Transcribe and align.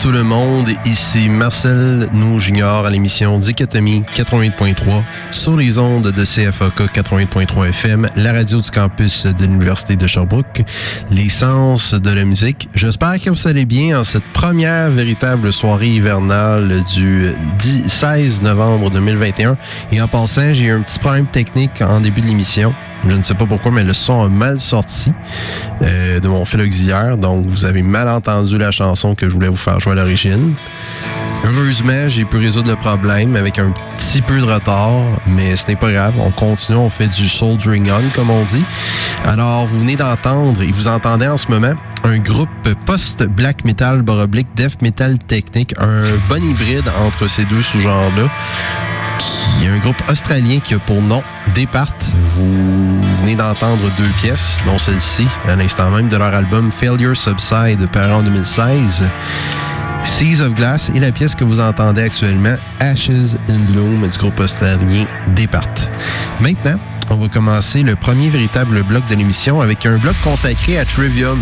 Tout 0.00 0.12
le 0.12 0.22
monde, 0.22 0.68
ici 0.86 1.28
Marcel 1.28 2.08
Nou 2.14 2.38
Junior 2.38 2.86
à 2.86 2.90
l'émission 2.90 3.38
Dichotomie 3.38 4.02
88.3 4.14 5.02
sur 5.30 5.56
les 5.56 5.78
ondes 5.78 6.10
de 6.10 6.24
CFAK 6.24 6.80
88.3 6.94 7.68
FM, 7.68 8.08
la 8.16 8.32
radio 8.32 8.60
du 8.60 8.70
campus 8.70 9.26
de 9.26 9.44
l'Université 9.44 9.96
de 9.96 10.06
Sherbrooke, 10.06 10.62
l'essence 11.10 11.92
de 11.92 12.10
la 12.10 12.24
musique. 12.24 12.68
J'espère 12.74 13.20
que 13.20 13.28
vous 13.28 13.48
allez 13.48 13.66
bien 13.66 14.00
en 14.00 14.04
cette 14.04 14.26
première 14.32 14.90
véritable 14.90 15.52
soirée 15.52 15.88
hivernale 15.88 16.82
du 16.94 17.34
16 17.88 18.40
novembre 18.40 18.90
2021. 18.90 19.56
Et 19.92 20.00
en 20.00 20.08
passant, 20.08 20.54
j'ai 20.54 20.64
eu 20.64 20.72
un 20.72 20.80
petit 20.80 20.98
problème 20.98 21.26
technique 21.26 21.82
en 21.82 22.00
début 22.00 22.22
de 22.22 22.26
l'émission. 22.26 22.74
Je 23.08 23.16
ne 23.16 23.22
sais 23.22 23.34
pas 23.34 23.46
pourquoi, 23.46 23.70
mais 23.70 23.84
le 23.84 23.92
son 23.92 24.24
a 24.24 24.28
mal 24.28 24.60
sorti 24.60 25.12
euh, 25.82 26.20
de 26.20 26.28
mon 26.28 26.44
fil 26.44 26.60
auxiliaire. 26.60 27.16
Donc, 27.16 27.46
vous 27.46 27.64
avez 27.64 27.82
mal 27.82 28.08
entendu 28.08 28.58
la 28.58 28.70
chanson 28.70 29.14
que 29.14 29.28
je 29.28 29.34
voulais 29.34 29.48
vous 29.48 29.56
faire 29.56 29.80
jouer 29.80 29.92
à 29.92 29.96
l'origine. 29.96 30.54
Heureusement, 31.44 32.08
j'ai 32.08 32.26
pu 32.26 32.36
résoudre 32.36 32.68
le 32.68 32.76
problème 32.76 33.34
avec 33.36 33.58
un 33.58 33.72
petit 33.96 34.20
peu 34.20 34.38
de 34.38 34.44
retard, 34.44 35.02
mais 35.26 35.56
ce 35.56 35.66
n'est 35.68 35.76
pas 35.76 35.90
grave. 35.90 36.14
On 36.18 36.30
continue, 36.30 36.76
on 36.76 36.90
fait 36.90 37.08
du 37.08 37.28
soldering 37.28 37.90
on, 37.90 38.10
comme 38.14 38.30
on 38.30 38.44
dit. 38.44 38.64
Alors, 39.24 39.66
vous 39.66 39.80
venez 39.80 39.96
d'entendre, 39.96 40.60
et 40.62 40.66
vous 40.66 40.86
entendez 40.86 41.26
en 41.26 41.38
ce 41.38 41.48
moment, 41.48 41.72
un 42.04 42.18
groupe 42.18 42.48
post-black 42.84 43.64
metal 43.64 44.02
baroblique, 44.02 44.48
death 44.54 44.82
metal 44.82 45.18
technique, 45.18 45.74
un 45.78 46.04
bon 46.28 46.42
hybride 46.44 46.88
entre 47.06 47.26
ces 47.26 47.46
deux 47.46 47.62
sous-genres-là. 47.62 48.28
Il 49.58 49.64
y 49.64 49.68
a 49.68 49.72
un 49.72 49.78
groupe 49.78 50.02
australien 50.08 50.60
qui 50.60 50.74
a 50.74 50.78
pour 50.78 51.02
nom 51.02 51.22
Depart. 51.54 51.94
Vous 52.22 53.02
venez 53.20 53.36
d'entendre 53.36 53.90
deux 53.96 54.10
pièces, 54.20 54.58
dont 54.66 54.78
celle-ci, 54.78 55.26
à 55.48 55.56
l'instant 55.56 55.90
même, 55.90 56.08
de 56.08 56.16
leur 56.16 56.34
album 56.34 56.70
Failure 56.70 57.16
Subside, 57.16 57.86
paru 57.92 58.12
en 58.12 58.22
2016. 58.22 59.04
Seas 60.04 60.40
of 60.40 60.54
Glass 60.54 60.90
et 60.94 61.00
la 61.00 61.12
pièce 61.12 61.34
que 61.34 61.44
vous 61.44 61.60
entendez 61.60 62.02
actuellement, 62.02 62.56
Ashes 62.78 63.36
in 63.48 63.58
Bloom, 63.70 64.08
du 64.08 64.18
groupe 64.18 64.40
australien 64.40 65.06
Depart. 65.34 65.74
Maintenant, 66.40 66.78
on 67.10 67.16
va 67.16 67.28
commencer 67.28 67.82
le 67.82 67.96
premier 67.96 68.28
véritable 68.30 68.82
bloc 68.84 69.06
de 69.08 69.14
l'émission 69.16 69.60
avec 69.60 69.84
un 69.84 69.98
bloc 69.98 70.14
consacré 70.22 70.78
à 70.78 70.84
Trivium. 70.84 71.38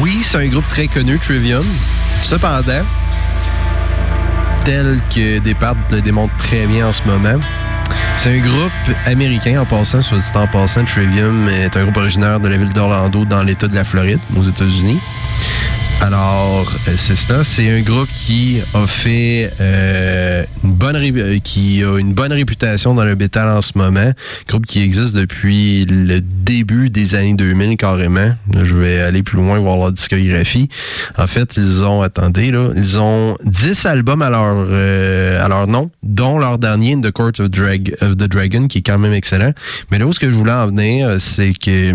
Oui, 0.00 0.22
c'est 0.24 0.38
un 0.38 0.48
groupe 0.48 0.66
très 0.68 0.88
connu, 0.88 1.18
Trivium. 1.18 1.64
Cependant, 2.20 2.82
tel 4.66 5.00
que 5.14 5.38
Depart 5.38 5.76
le 5.92 6.00
démontre 6.00 6.36
très 6.38 6.66
bien 6.66 6.88
en 6.88 6.92
ce 6.92 7.00
moment. 7.04 7.40
C'est 8.16 8.30
un 8.30 8.40
groupe 8.40 8.72
américain 9.04 9.60
en 9.60 9.64
passant, 9.64 10.02
soit 10.02 10.18
dit 10.18 10.24
en 10.34 10.48
passant, 10.48 10.84
Trivium 10.84 11.48
est 11.48 11.76
un 11.76 11.84
groupe 11.84 11.96
originaire 11.98 12.40
de 12.40 12.48
la 12.48 12.56
ville 12.56 12.72
d'Orlando 12.72 13.24
dans 13.24 13.44
l'État 13.44 13.68
de 13.68 13.76
la 13.76 13.84
Floride, 13.84 14.18
aux 14.36 14.42
États-Unis. 14.42 14.98
Alors, 16.02 16.68
euh, 16.88 16.92
c'est 16.96 17.16
ça. 17.16 17.42
C'est 17.42 17.70
un 17.70 17.80
groupe 17.80 18.08
qui 18.12 18.58
a 18.74 18.86
fait 18.86 19.50
euh, 19.60 20.44
une 20.62 20.72
bonne 20.72 20.96
euh, 20.96 21.38
qui 21.38 21.82
a 21.82 21.98
une 21.98 22.12
bonne 22.12 22.32
réputation 22.32 22.94
dans 22.94 23.04
le 23.04 23.14
bétal 23.14 23.48
en 23.48 23.60
ce 23.60 23.72
moment. 23.74 24.12
Groupe 24.48 24.66
qui 24.66 24.82
existe 24.82 25.14
depuis 25.14 25.84
le 25.86 26.20
début 26.20 26.90
des 26.90 27.14
années 27.14 27.34
2000 27.34 27.76
carrément. 27.76 28.30
je 28.62 28.74
vais 28.74 29.00
aller 29.00 29.22
plus 29.22 29.38
loin 29.38 29.58
voir 29.58 29.78
leur 29.78 29.92
discographie. 29.92 30.68
En 31.18 31.26
fait, 31.26 31.56
ils 31.56 31.82
ont 31.82 32.02
attendez 32.02 32.50
là, 32.50 32.70
ils 32.76 32.98
ont 32.98 33.36
10 33.44 33.86
albums 33.86 34.22
à 34.22 34.30
leur 34.30 34.56
à 35.42 35.48
leur 35.48 35.66
nom, 35.66 35.90
dont 36.02 36.38
leur 36.38 36.58
dernier 36.58 37.00
the 37.00 37.10
Court 37.10 37.32
of, 37.38 37.50
Drag, 37.50 37.94
of 38.02 38.16
the 38.16 38.28
Dragon 38.28 38.68
qui 38.68 38.78
est 38.78 38.82
quand 38.82 38.98
même 38.98 39.12
excellent. 39.12 39.52
Mais 39.90 39.98
là 39.98 40.06
où 40.06 40.12
ce 40.12 40.20
que 40.20 40.30
je 40.30 40.36
voulais 40.36 40.52
en 40.52 40.66
venir, 40.66 41.16
c'est 41.18 41.52
que 41.52 41.94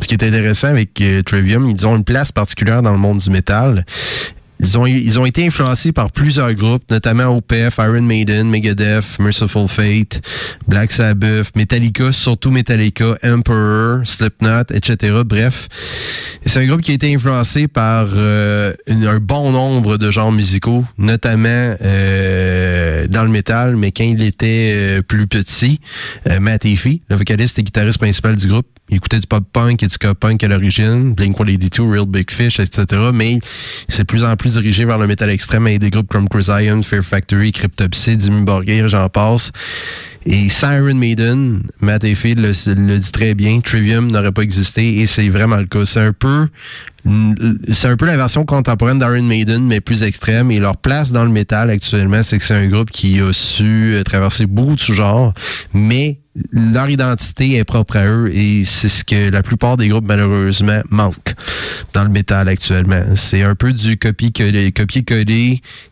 ce 0.00 0.08
qui 0.08 0.14
est 0.14 0.24
intéressant 0.24 0.68
avec 0.68 1.02
Trivium, 1.24 1.66
ils 1.66 1.86
ont 1.86 1.96
une 1.96 2.04
place 2.04 2.32
particulière 2.32 2.82
dans 2.82 2.92
le 2.92 2.98
monde 2.98 3.18
du 3.18 3.30
métal 3.30 3.84
ils 4.62 4.76
ont, 4.76 4.86
ils 4.86 5.18
ont 5.18 5.24
été 5.24 5.46
influencés 5.46 5.90
par 5.90 6.12
plusieurs 6.12 6.52
groupes, 6.52 6.84
notamment 6.90 7.34
OPF, 7.34 7.78
Iron 7.78 8.02
Maiden, 8.02 8.48
Megadeth, 8.48 9.18
Merciful 9.18 9.66
Fate, 9.66 10.20
Black 10.68 10.90
Sabbath, 10.90 11.56
Metallica, 11.56 12.12
surtout 12.12 12.50
Metallica, 12.50 13.16
Emperor, 13.24 14.06
Slipknot, 14.06 14.64
etc. 14.74 15.22
Bref, 15.24 15.66
c'est 16.42 16.58
un 16.58 16.66
groupe 16.66 16.82
qui 16.82 16.90
a 16.90 16.94
été 16.94 17.14
influencé 17.14 17.68
par 17.68 18.06
euh, 18.14 18.72
un 18.88 19.18
bon 19.18 19.50
nombre 19.52 19.96
de 19.96 20.10
genres 20.10 20.32
musicaux, 20.32 20.84
notamment 20.98 21.74
euh, 21.82 23.06
dans 23.08 23.24
le 23.24 23.30
métal, 23.30 23.76
mais 23.76 23.90
quand 23.90 24.04
il 24.04 24.22
était 24.22 24.72
euh, 24.74 25.02
plus 25.02 25.26
petit, 25.26 25.80
Matt 26.40 26.64
Effie, 26.64 27.02
le 27.08 27.16
vocaliste 27.16 27.58
et 27.58 27.62
guitariste 27.62 27.98
principal 27.98 28.36
du 28.36 28.48
groupe, 28.48 28.66
il 28.90 28.96
écoutait 28.96 29.20
du 29.20 29.26
pop-punk 29.26 29.82
et 29.82 29.86
du 29.86 29.94
ska-punk 29.94 30.42
à 30.42 30.48
l'origine, 30.48 31.14
Blink-182, 31.14 31.92
Real 31.92 32.06
Big 32.06 32.30
Fish, 32.30 32.58
etc. 32.58 32.84
Mais 33.14 33.34
il 33.34 33.40
s'est 33.94 34.02
de 34.02 34.06
plus 34.06 34.24
en 34.24 34.34
plus 34.34 34.54
dirigé 34.54 34.84
vers 34.84 34.98
le 34.98 35.06
métal 35.06 35.30
extrême 35.30 35.66
avec 35.66 35.78
des 35.78 35.90
groupes 35.90 36.08
comme 36.08 36.28
Chrysian, 36.28 36.82
Fear 36.82 37.02
Factory, 37.02 37.52
Cryptopsy, 37.52 38.16
Dimmu 38.16 38.42
Borgir, 38.42 38.88
j'en 38.88 39.08
passe. 39.08 39.52
Et 40.26 40.50
Siren 40.50 40.98
Maiden, 40.98 41.62
Matt 41.80 42.04
Effie 42.04 42.34
le, 42.34 42.50
le 42.74 42.98
dit 42.98 43.12
très 43.12 43.34
bien, 43.34 43.60
Trivium 43.60 44.10
n'aurait 44.10 44.32
pas 44.32 44.42
existé 44.42 44.98
et 44.98 45.06
c'est 45.06 45.28
vraiment 45.30 45.56
le 45.56 45.66
cas. 45.66 45.86
C'est 45.86 46.00
un 46.00 46.12
peu 46.20 46.48
c'est 47.72 47.88
un 47.88 47.96
peu 47.96 48.06
la 48.06 48.16
version 48.16 48.44
contemporaine 48.44 48.98
d'Iron 48.98 49.22
Maiden, 49.22 49.64
mais 49.64 49.80
plus 49.80 50.02
extrême. 50.02 50.50
Et 50.50 50.58
leur 50.58 50.76
place 50.76 51.12
dans 51.12 51.24
le 51.24 51.30
métal 51.30 51.70
actuellement, 51.70 52.22
c'est 52.22 52.38
que 52.38 52.44
c'est 52.44 52.54
un 52.54 52.66
groupe 52.66 52.90
qui 52.90 53.20
a 53.20 53.32
su 53.32 53.96
traverser 54.04 54.46
beaucoup 54.46 54.76
de 54.76 54.80
sous-genres, 54.80 55.32
mais 55.72 56.20
leur 56.52 56.88
identité 56.88 57.56
est 57.56 57.64
propre 57.64 57.96
à 57.96 58.06
eux 58.06 58.30
et 58.32 58.62
c'est 58.64 58.88
ce 58.88 59.02
que 59.04 59.30
la 59.30 59.42
plupart 59.42 59.76
des 59.76 59.88
groupes 59.88 60.06
malheureusement 60.06 60.80
manquent 60.88 61.34
dans 61.92 62.04
le 62.04 62.08
métal 62.08 62.48
actuellement. 62.48 63.02
C'est 63.16 63.42
un 63.42 63.56
peu 63.56 63.72
du 63.72 63.96
copier-coller 63.98 64.72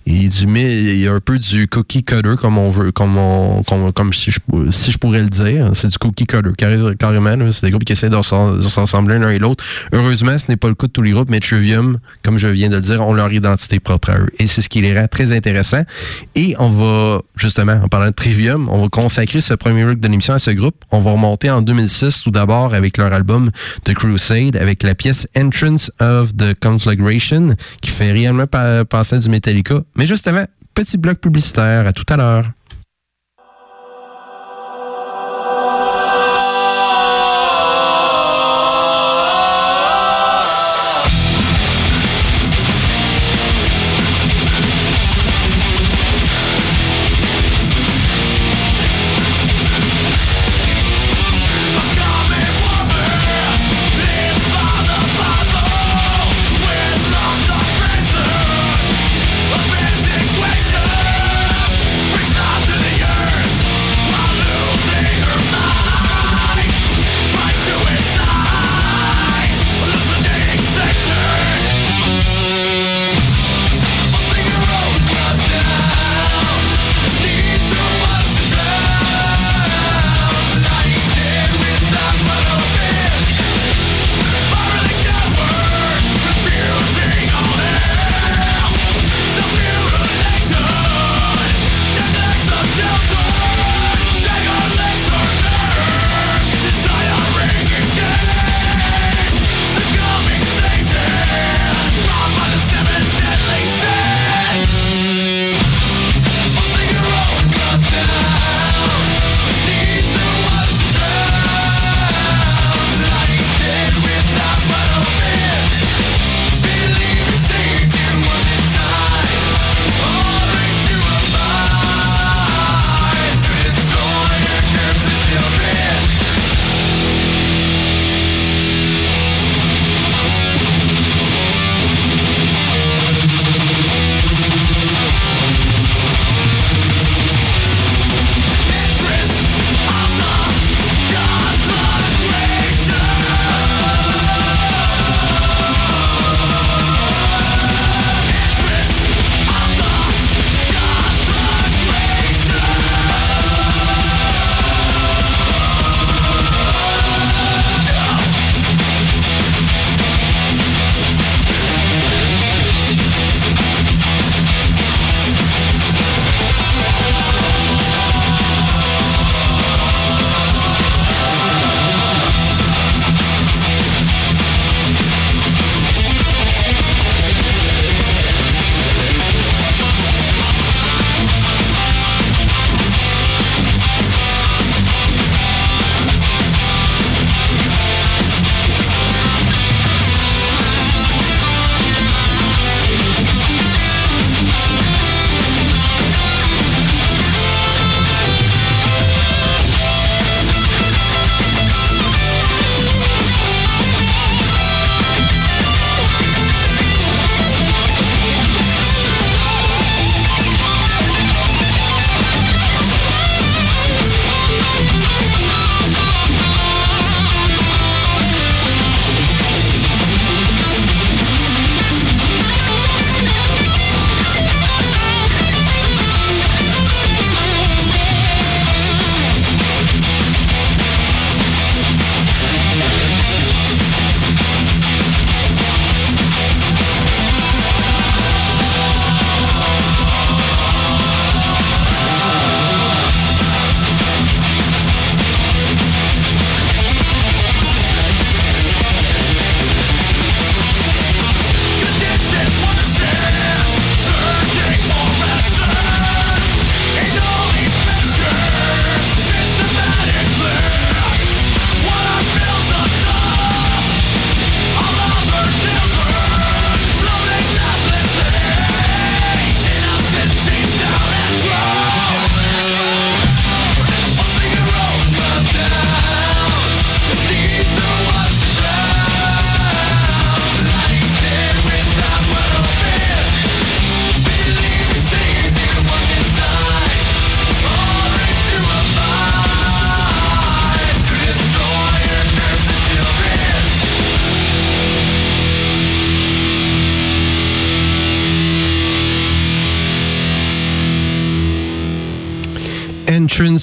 et 0.06 0.28
du 0.28 1.08
un 1.08 1.20
peu 1.20 1.38
du 1.38 1.66
cookie 1.66 2.04
cutter 2.04 2.36
comme 2.40 2.56
on 2.56 2.70
veut 2.70 2.92
comme 2.92 3.16
on 3.16 3.62
comme, 3.64 4.12
si 4.12 4.30
je 4.30 4.38
si 4.70 4.96
pourrais 4.98 5.22
le 5.22 5.28
dire, 5.28 5.70
c'est 5.74 5.88
du 5.88 5.98
cookie 5.98 6.26
cutter 6.26 6.50
carrément, 6.98 7.50
c'est 7.50 7.66
des 7.66 7.70
groupes 7.70 7.84
qui 7.84 7.92
essaient 7.92 8.10
de 8.10 8.22
s'assembler 8.62 9.18
l'un 9.18 9.30
et 9.30 9.38
l'autre. 9.38 9.64
Heureusement, 9.92 10.38
ce 10.38 10.50
n'est 10.50 10.56
pas 10.56 10.68
le 10.68 10.74
cas 10.74 10.86
de 10.86 10.92
tous 10.98 11.02
les 11.02 11.12
groupes, 11.12 11.30
mais 11.30 11.38
Trivium, 11.38 11.98
comme 12.24 12.38
je 12.38 12.48
viens 12.48 12.68
de 12.68 12.74
le 12.74 12.80
dire, 12.80 13.06
ont 13.06 13.12
leur 13.12 13.32
identité 13.32 13.78
propre 13.78 14.10
à 14.10 14.18
eux 14.18 14.26
et 14.40 14.48
c'est 14.48 14.62
ce 14.62 14.68
qui 14.68 14.80
les 14.80 14.98
rend 14.98 15.06
très 15.06 15.30
intéressants 15.30 15.84
et 16.34 16.56
on 16.58 16.70
va 16.70 17.20
justement 17.36 17.74
en 17.84 17.86
parlant 17.86 18.08
de 18.08 18.14
Trivium, 18.14 18.68
on 18.68 18.78
va 18.78 18.88
consacrer 18.88 19.40
ce 19.40 19.54
premier 19.54 19.84
look 19.84 20.00
de 20.00 20.08
l'émission 20.08 20.34
à 20.34 20.40
ce 20.40 20.50
groupe. 20.50 20.84
On 20.90 20.98
va 20.98 21.12
remonter 21.12 21.50
en 21.50 21.62
2006 21.62 22.22
tout 22.24 22.32
d'abord 22.32 22.74
avec 22.74 22.96
leur 22.96 23.12
album 23.12 23.52
The 23.84 23.94
Crusade, 23.94 24.56
avec 24.56 24.82
la 24.82 24.96
pièce 24.96 25.28
Entrance 25.36 25.92
of 26.00 26.36
the 26.36 26.58
Conflagration, 26.60 27.54
qui 27.80 27.92
fait 27.92 28.10
réellement 28.10 28.46
penser 28.90 29.20
du 29.20 29.30
Metallica. 29.30 29.76
Mais 29.94 30.06
justement, 30.06 30.44
petit 30.74 30.98
bloc 30.98 31.18
publicitaire. 31.18 31.86
À 31.86 31.92
tout 31.92 32.06
à 32.08 32.16
l'heure. 32.16 32.50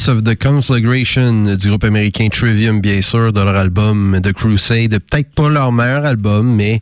Of 0.08 0.24
the 0.24 0.36
Conflagration 0.36 1.56
du 1.56 1.68
groupe 1.68 1.84
américain 1.84 2.28
Trivium, 2.30 2.80
bien 2.80 3.02
sûr, 3.02 3.34
de 3.34 3.40
leur 3.40 3.56
album 3.56 4.20
The 4.22 4.34
Crusade. 4.34 5.00
Peut-être 5.00 5.30
pas 5.34 5.50
leur 5.50 5.72
meilleur 5.72 6.06
album, 6.06 6.54
mais 6.54 6.80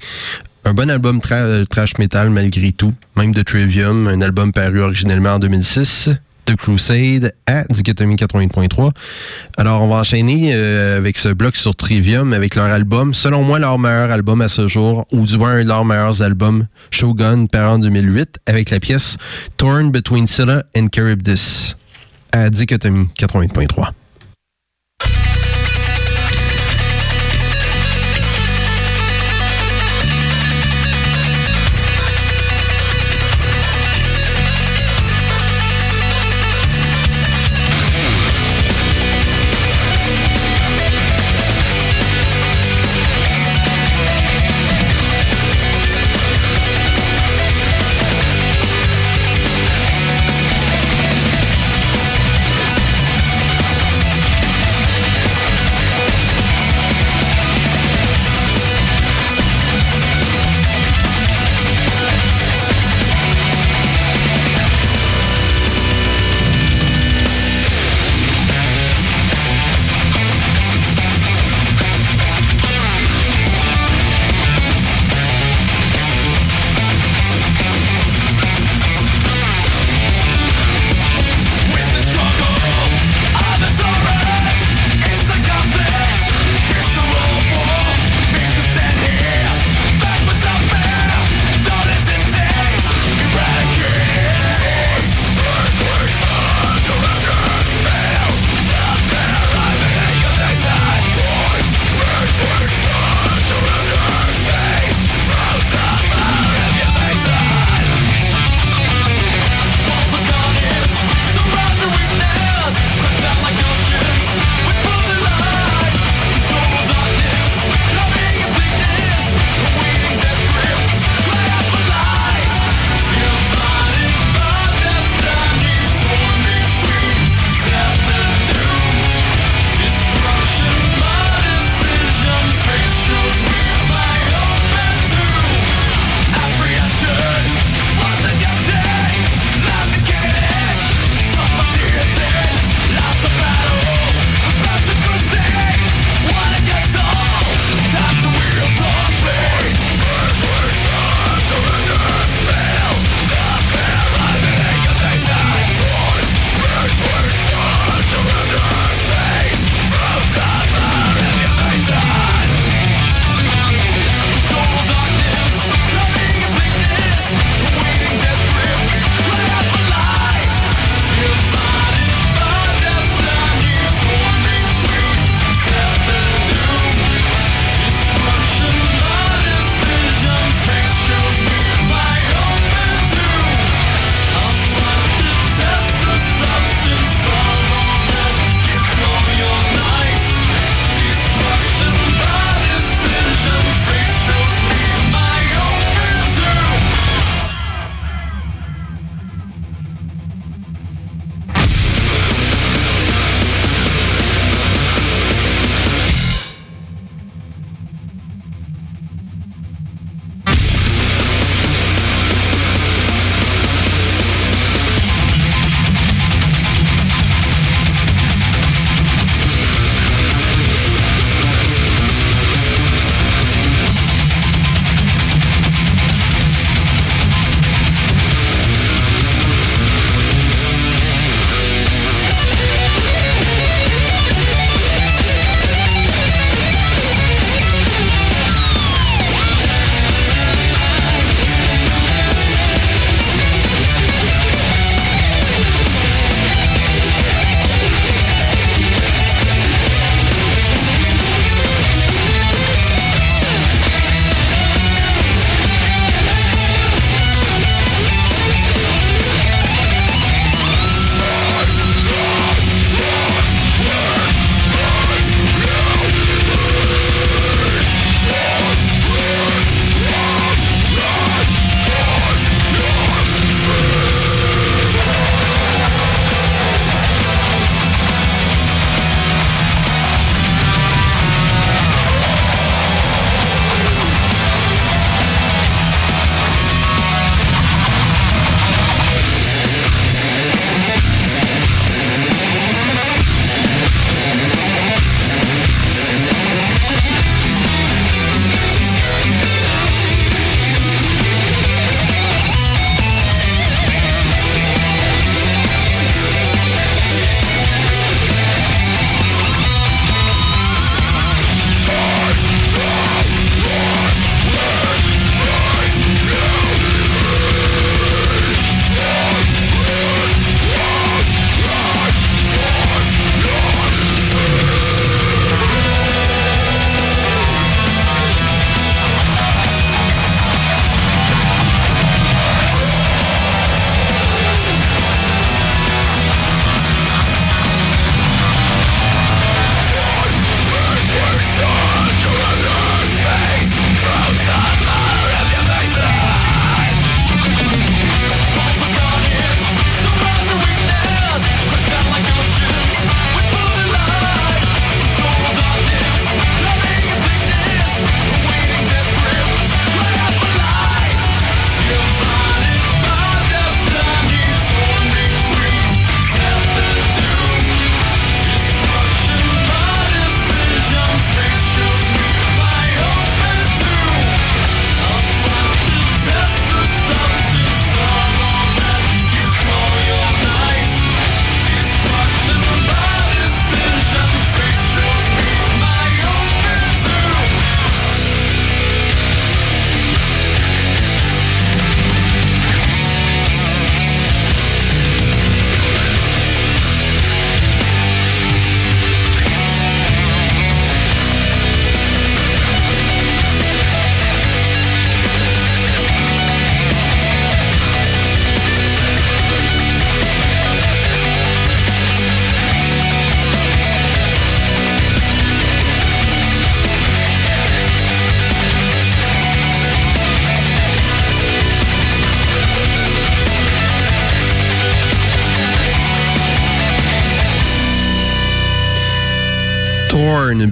un 0.65 0.73
bon 0.73 0.89
album 0.89 1.21
trash 1.21 1.97
metal 1.99 2.31
malgré 2.31 2.71
tout. 2.73 2.93
Même 3.15 3.31
de 3.31 3.41
Trivium, 3.41 4.07
un 4.07 4.19
album 4.21 4.51
paru 4.51 4.81
originellement 4.81 5.35
en 5.35 5.39
2006. 5.39 6.09
The 6.45 6.55
Crusade 6.57 7.33
à 7.45 7.63
Dichotomie 7.69 8.15
80.3. 8.15 8.91
Alors, 9.57 9.83
on 9.83 9.87
va 9.87 10.01
enchaîner 10.01 10.51
euh, 10.53 10.97
avec 10.97 11.15
ce 11.15 11.29
bloc 11.29 11.55
sur 11.55 11.75
Trivium, 11.75 12.33
avec 12.33 12.55
leur 12.55 12.65
album, 12.65 13.13
selon 13.13 13.43
moi, 13.43 13.59
leur 13.59 13.79
meilleur 13.79 14.11
album 14.11 14.41
à 14.41 14.49
ce 14.49 14.67
jour, 14.67 15.05
ou 15.11 15.25
du 15.25 15.37
moins 15.37 15.63
leur 15.63 15.85
meilleur 15.85 16.21
album, 16.21 16.67
Shogun, 16.91 17.45
par 17.45 17.73
en 17.73 17.79
2008, 17.79 18.39
avec 18.47 18.69
la 18.69 18.79
pièce 18.81 19.15
Torn 19.55 19.91
Between 19.91 20.27
Scylla 20.27 20.63
and 20.75 20.87
Charybdis 20.93 21.75
à 22.33 22.49
Dichotomie 22.49 23.07
80.3. 23.17 23.91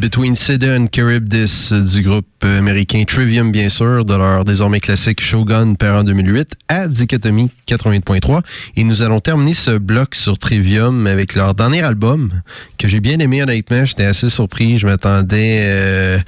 Between 0.02 0.34
Seda 0.34 0.76
and 0.76 0.88
Charybdis 0.92 1.72
du 1.72 2.00
uh, 2.00 2.02
groupe 2.02 2.31
américain 2.44 3.04
Trivium, 3.06 3.52
bien 3.52 3.70
sûr, 3.70 4.06
de 4.06 4.16
leur 4.16 4.46
désormais 4.46 4.80
classique 4.80 5.22
Shogun 5.22 5.76
paru 5.76 6.00
en 6.00 6.04
2008 6.04 6.54
à 6.68 6.88
Dichotomie 6.88 7.50
88.3. 7.68 8.42
Et 8.76 8.84
nous 8.84 9.02
allons 9.02 9.20
terminer 9.20 9.54
ce 9.54 9.78
bloc 9.78 10.16
sur 10.16 10.38
Trivium 10.38 11.08
avec 11.08 11.36
leur 11.36 11.56
dernier 11.56 11.82
album 11.84 12.30
que 12.78 12.88
j'ai 12.88 13.00
bien 13.00 13.20
aimé 13.20 13.44
honnêtement. 13.44 13.86
J'étais 13.86 14.06
assez 14.06 14.30
surpris. 14.30 14.78
Je 14.80 14.88
m'attendais 14.88 15.62
euh, 15.64 16.20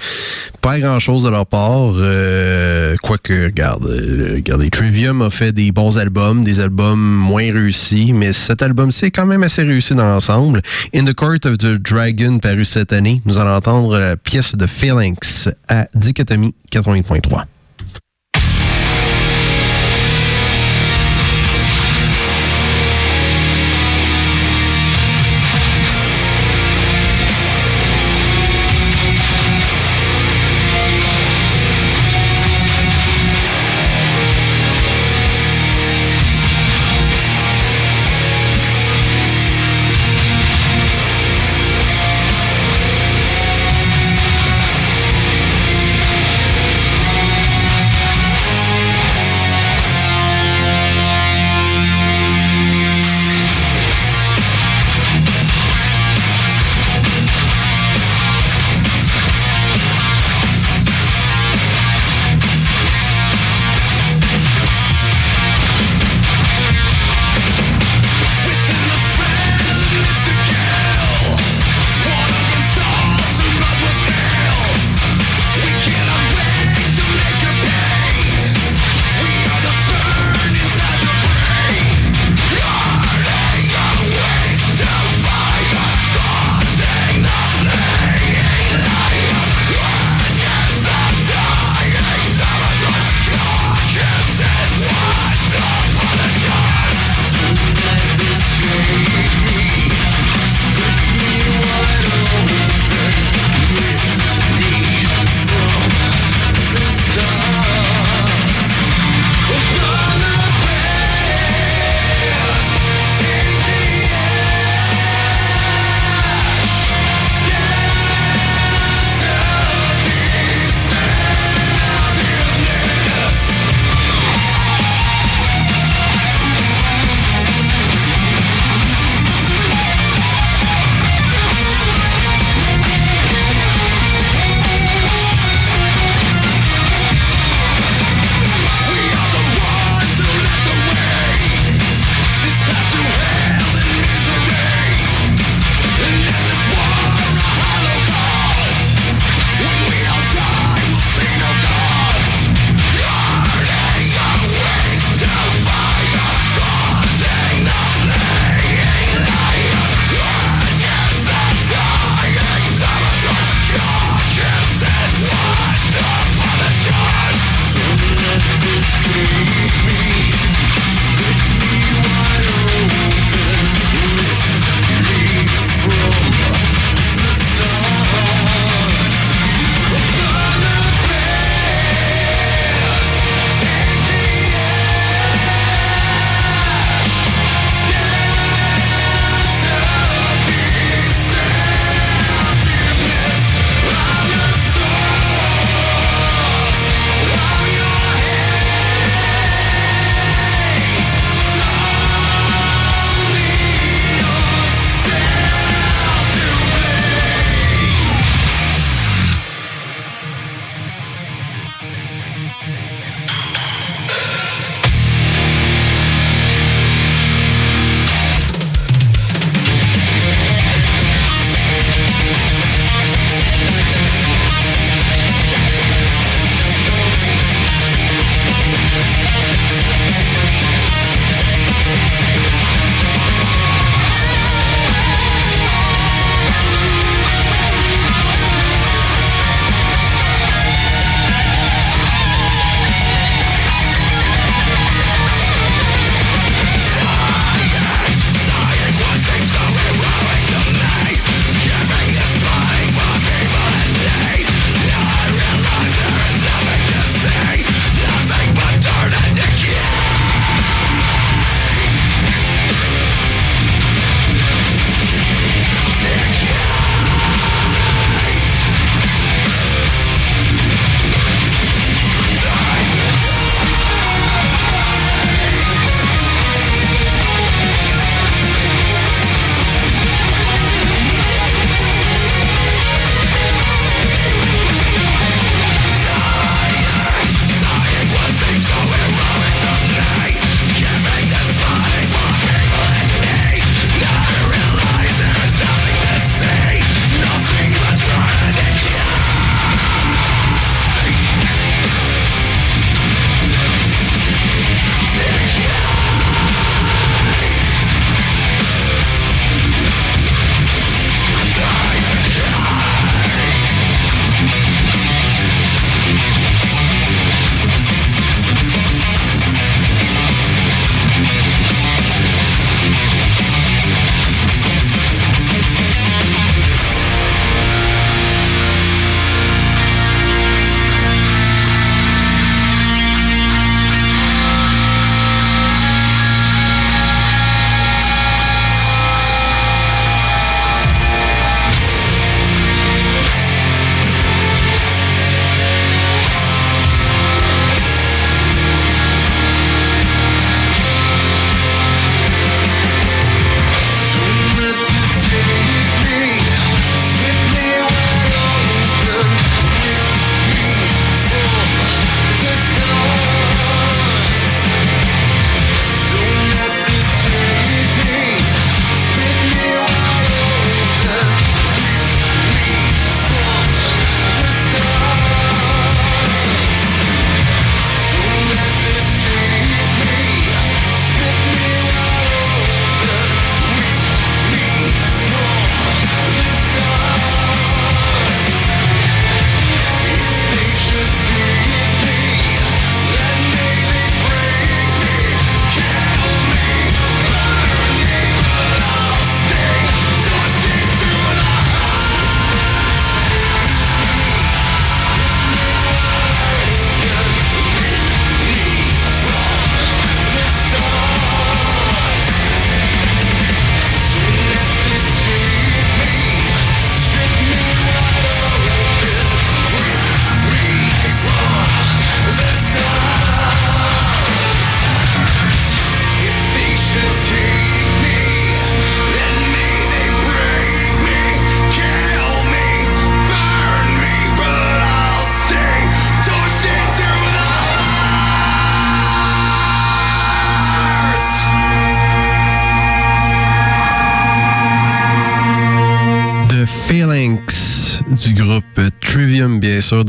pas 0.60 0.72
à 0.72 0.78
grand 0.78 1.00
chose 1.00 1.22
de 1.24 1.28
leur 1.28 1.46
part. 1.46 1.92
Euh, 1.96 2.96
Quoique, 3.02 3.44
regarde, 3.44 3.84
euh, 3.84 4.34
regardez, 4.36 4.70
Trivium 4.70 5.22
a 5.22 5.30
fait 5.30 5.52
des 5.52 5.72
bons 5.72 5.98
albums, 5.98 6.44
des 6.44 6.60
albums 6.60 7.00
moins 7.00 7.52
réussis, 7.52 8.12
mais 8.12 8.32
cet 8.32 8.62
album-ci 8.62 9.06
est 9.06 9.10
quand 9.10 9.26
même 9.26 9.42
assez 9.42 9.62
réussi 9.62 9.94
dans 9.94 10.06
l'ensemble. 10.06 10.62
In 10.94 11.04
the 11.04 11.14
Court 11.14 11.44
of 11.44 11.58
the 11.58 11.74
Dragon, 11.74 12.38
paru 12.38 12.64
cette 12.64 12.92
année, 12.92 13.20
nous 13.26 13.38
allons 13.38 13.54
entendre 13.54 13.98
la 13.98 14.16
pièce 14.16 14.54
de 14.54 14.66
Phalanx 14.66 15.48
à 15.68 15.86
dit 16.04 16.14
que 16.14 16.22
88.3. 16.22 17.46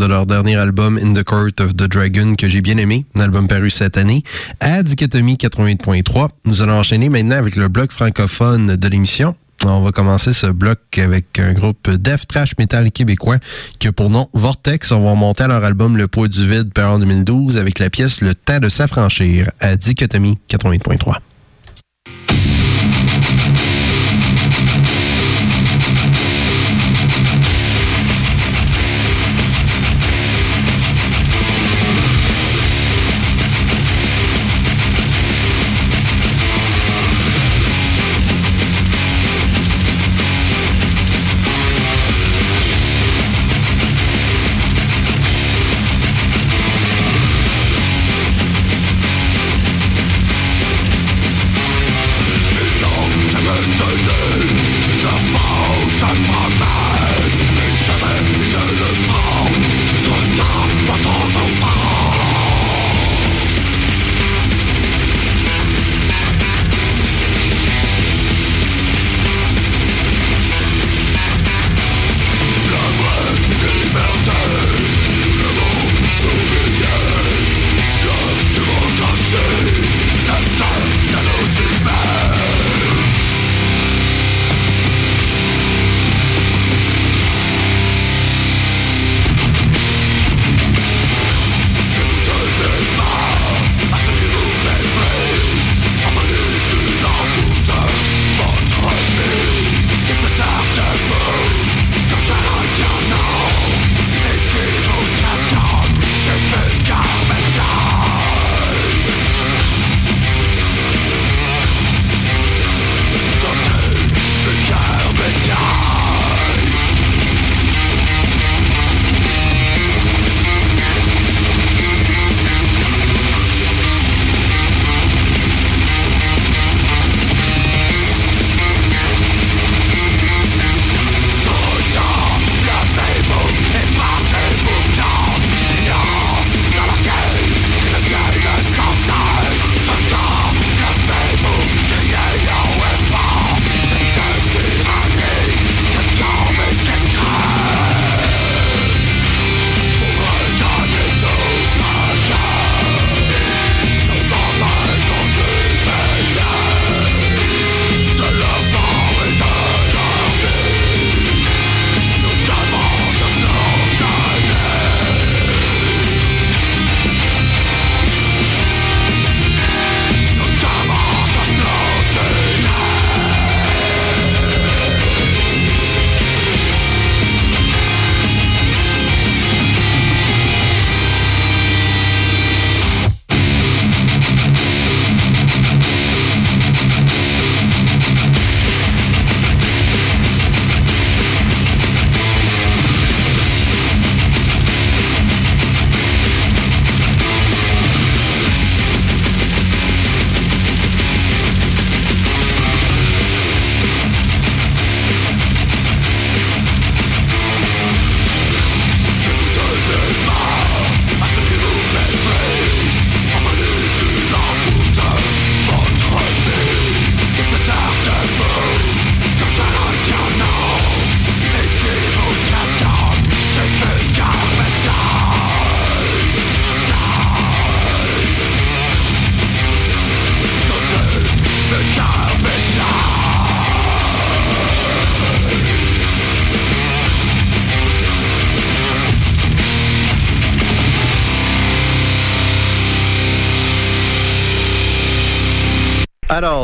de 0.06 0.10
leur 0.12 0.28
dernier 0.28 0.56
album 0.56 1.00
In 1.02 1.14
the 1.14 1.24
Court 1.24 1.60
of 1.60 1.76
the 1.76 1.88
Dragon, 1.88 2.36
que 2.36 2.48
j'ai 2.48 2.62
bien 2.62 2.78
aimé, 2.78 3.06
un 3.16 3.22
album 3.22 3.48
paru 3.48 3.72
cette 3.72 3.98
année, 3.98 4.24
à 4.60 4.84
Dichotomie 4.84 5.36
88.3. 5.36 6.28
Nous 6.46 6.62
allons 6.62 6.78
enchaîner 6.78 7.10
maintenant 7.10 7.38
avec 7.38 7.56
le 7.56 7.70
bloc 7.70 7.92
francophone 7.92 8.76
de 8.76 8.88
l'émission. 8.88 9.36
On 9.66 9.82
va 9.82 9.92
commencer 9.92 10.32
ce 10.32 10.46
bloc 10.46 10.80
avec 11.00 11.40
un 11.40 11.54
groupe 11.54 11.90
Def 11.90 12.28
Trash 12.28 12.52
Metal 12.60 12.92
québécois 12.92 13.38
qui 13.80 13.88
a 13.88 13.92
pour 13.92 14.12
nom 14.12 14.30
Vortex. 14.34 14.92
On 14.92 15.02
va 15.02 15.12
remonter 15.12 15.46
à 15.46 15.48
leur 15.48 15.64
album 15.64 15.98
Le 15.98 16.08
poids 16.08 16.28
du 16.28 16.48
vide, 16.48 16.72
par 16.72 16.94
en 16.94 17.00
2012, 17.00 17.58
avec 17.58 17.80
la 17.80 17.90
pièce 17.90 18.22
Le 18.22 18.36
temps 18.36 18.60
de 18.60 18.70
s'affranchir 18.70 19.50
à 19.60 19.76
Dichotomie 19.76 20.38
88.3. 20.50 21.16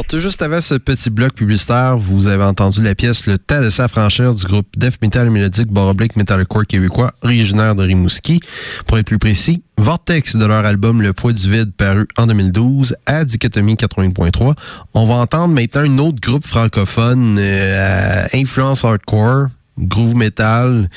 tout 0.08 0.20
juste 0.20 0.42
avant 0.42 0.60
ce 0.60 0.76
petit 0.76 1.10
bloc 1.10 1.34
publicitaire, 1.34 1.98
vous 1.98 2.28
avez 2.28 2.44
entendu 2.44 2.82
la 2.82 2.94
pièce 2.94 3.26
Le 3.26 3.38
temps 3.38 3.62
de 3.62 3.70
s'affranchir 3.70 4.36
du 4.36 4.44
groupe 4.46 4.68
Def 4.76 4.98
Metal 5.02 5.30
mélodique 5.30 5.68
Boroblick 5.68 6.18
Metalcore 6.18 6.66
québécois, 6.66 7.12
originaire 7.22 7.74
de 7.76 7.84
Rimouski. 7.84 8.42
Pour 8.86 8.98
être 8.98 9.06
plus 9.06 9.18
précis, 9.18 9.64
Vortex 9.78 10.36
de 10.36 10.46
leur 10.46 10.66
album 10.66 11.02
Le 11.02 11.14
poids 11.14 11.32
du 11.32 11.50
vide 11.50 11.72
paru 11.74 12.06
en 12.18 12.26
2012 12.26 12.96
à 13.06 13.24
Dichotomie 13.24 13.76
80.3. 13.76 14.56
On 14.94 15.06
va 15.06 15.14
entendre 15.16 15.54
maintenant 15.54 15.82
un 15.82 15.98
autre 16.00 16.20
groupe 16.22 16.46
francophone 16.46 17.38
euh, 17.40 18.26
influence 18.34 18.84
hardcore, 18.84 19.48
groove 19.82 20.16
metal 20.16 20.88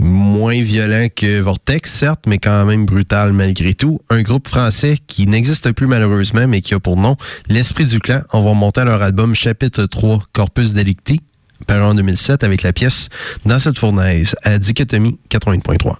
moins 0.00 0.62
violent 0.62 1.08
que 1.14 1.40
Vortex, 1.40 1.92
certes, 1.92 2.24
mais 2.26 2.38
quand 2.38 2.64
même 2.64 2.86
brutal 2.86 3.32
malgré 3.32 3.74
tout. 3.74 4.00
Un 4.08 4.22
groupe 4.22 4.48
français 4.48 4.96
qui 5.06 5.26
n'existe 5.26 5.72
plus 5.72 5.86
malheureusement, 5.86 6.46
mais 6.48 6.60
qui 6.60 6.74
a 6.74 6.80
pour 6.80 6.96
nom 6.96 7.16
L'Esprit 7.48 7.86
du 7.86 8.00
Clan. 8.00 8.22
On 8.32 8.42
va 8.42 8.54
monter 8.54 8.84
leur 8.84 9.02
album 9.02 9.34
Chapitre 9.34 9.84
3, 9.84 10.20
Corpus 10.32 10.72
Delicti, 10.72 11.20
paru 11.66 11.82
en 11.82 11.94
2007 11.94 12.44
avec 12.44 12.62
la 12.62 12.72
pièce 12.72 13.08
Dans 13.44 13.58
cette 13.58 13.78
fournaise 13.78 14.34
à 14.42 14.58
Dichotomie 14.58 15.18
80.3. 15.30 15.96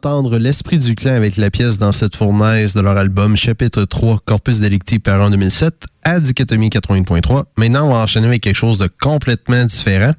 d'entendre 0.00 0.38
l'esprit 0.38 0.78
du 0.78 0.94
clan 0.94 1.12
avec 1.12 1.36
la 1.36 1.50
pièce 1.50 1.78
dans 1.78 1.92
cette 1.92 2.16
fournaise 2.16 2.72
de 2.72 2.80
leur 2.80 2.96
album 2.96 3.36
chapitre 3.36 3.84
3 3.84 4.18
Corpus 4.24 4.60
Delicti 4.60 4.98
par 4.98 5.20
en 5.20 5.28
2007 5.28 5.74
à 6.04 6.20
Dichotomie 6.20 6.70
80.3. 6.70 7.44
Maintenant, 7.58 7.86
on 7.86 7.92
va 7.92 7.98
enchaîner 7.98 8.26
avec 8.26 8.42
quelque 8.42 8.56
chose 8.56 8.78
de 8.78 8.88
complètement 9.00 9.64
différent. 9.64 10.12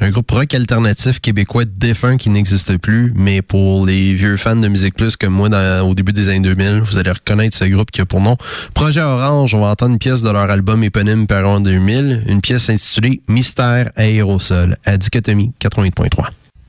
Un 0.00 0.08
groupe 0.08 0.30
rock 0.30 0.54
alternatif 0.54 1.20
québécois 1.20 1.64
défunt 1.66 2.16
qui 2.16 2.30
n'existe 2.30 2.78
plus, 2.78 3.12
mais 3.14 3.42
pour 3.42 3.84
les 3.84 4.14
vieux 4.14 4.38
fans 4.38 4.56
de 4.56 4.68
Musique 4.68 4.94
Plus 4.94 5.16
comme 5.16 5.34
moi 5.34 5.48
au 5.82 5.94
début 5.94 6.14
des 6.14 6.30
années 6.30 6.40
2000, 6.40 6.80
vous 6.80 6.96
allez 6.96 7.10
reconnaître 7.10 7.56
ce 7.56 7.64
groupe 7.64 7.90
qui 7.90 8.00
a 8.00 8.06
pour 8.06 8.20
nom 8.20 8.38
Projet 8.72 9.02
Orange. 9.02 9.54
On 9.54 9.60
va 9.60 9.68
entendre 9.68 9.92
une 9.92 9.98
pièce 9.98 10.22
de 10.22 10.30
leur 10.30 10.50
album 10.50 10.82
éponyme 10.82 11.26
par 11.26 11.46
an 11.46 11.60
2000, 11.60 12.24
une 12.28 12.40
pièce 12.40 12.70
intitulée 12.70 13.20
Mystère 13.28 13.90
aérosol 13.96 14.78
à 14.86 14.96
Dichotomie 14.96 15.52
80.3. 15.60 16.28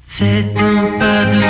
Faites 0.09 0.59
un 0.59 0.99
pas 0.99 1.25
devant, 1.25 1.48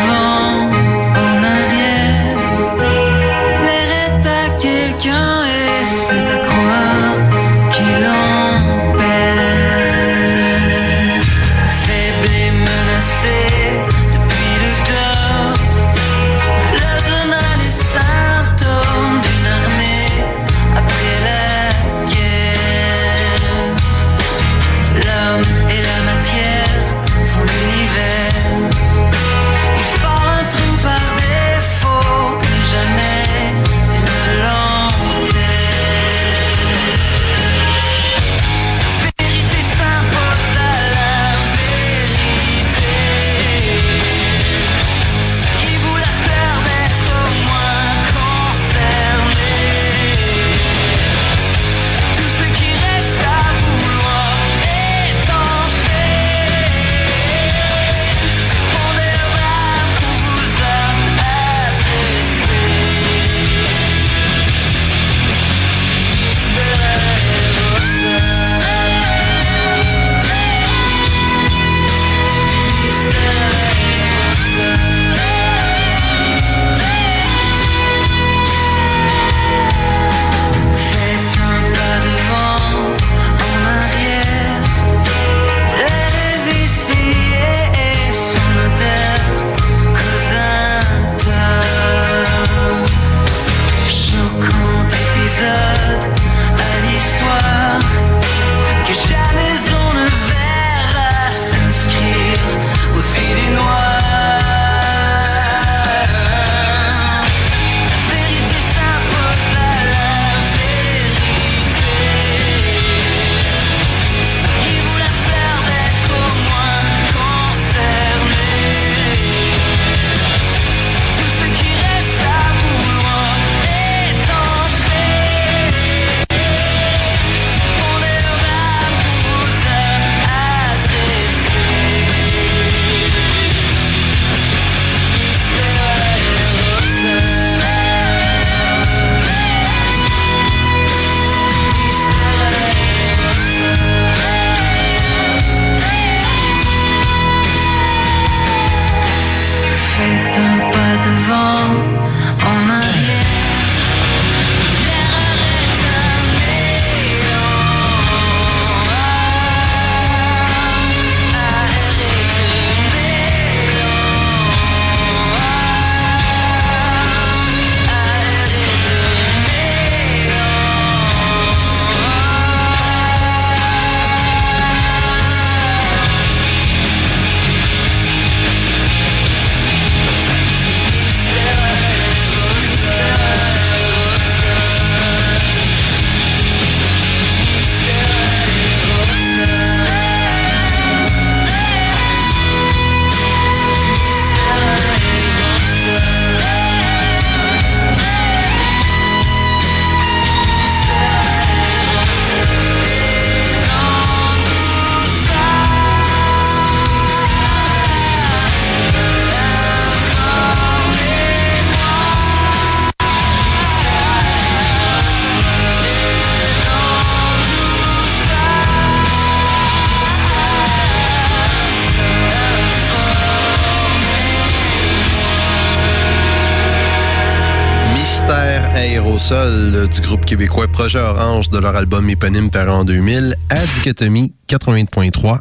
euh, 229.32 229.88
du 229.88 230.02
groupe 230.02 230.26
québécois 230.26 230.68
Projet 230.68 231.00
Orange 231.00 231.50
de 231.50 231.60
leur 231.60 231.76
album 231.76 232.10
éponyme 232.10 232.50
par 232.50 232.74
en 232.74 232.84
2000 232.84 233.36
à 233.50 233.66
Dichotomie 233.76 234.34
80.3. 234.50 235.40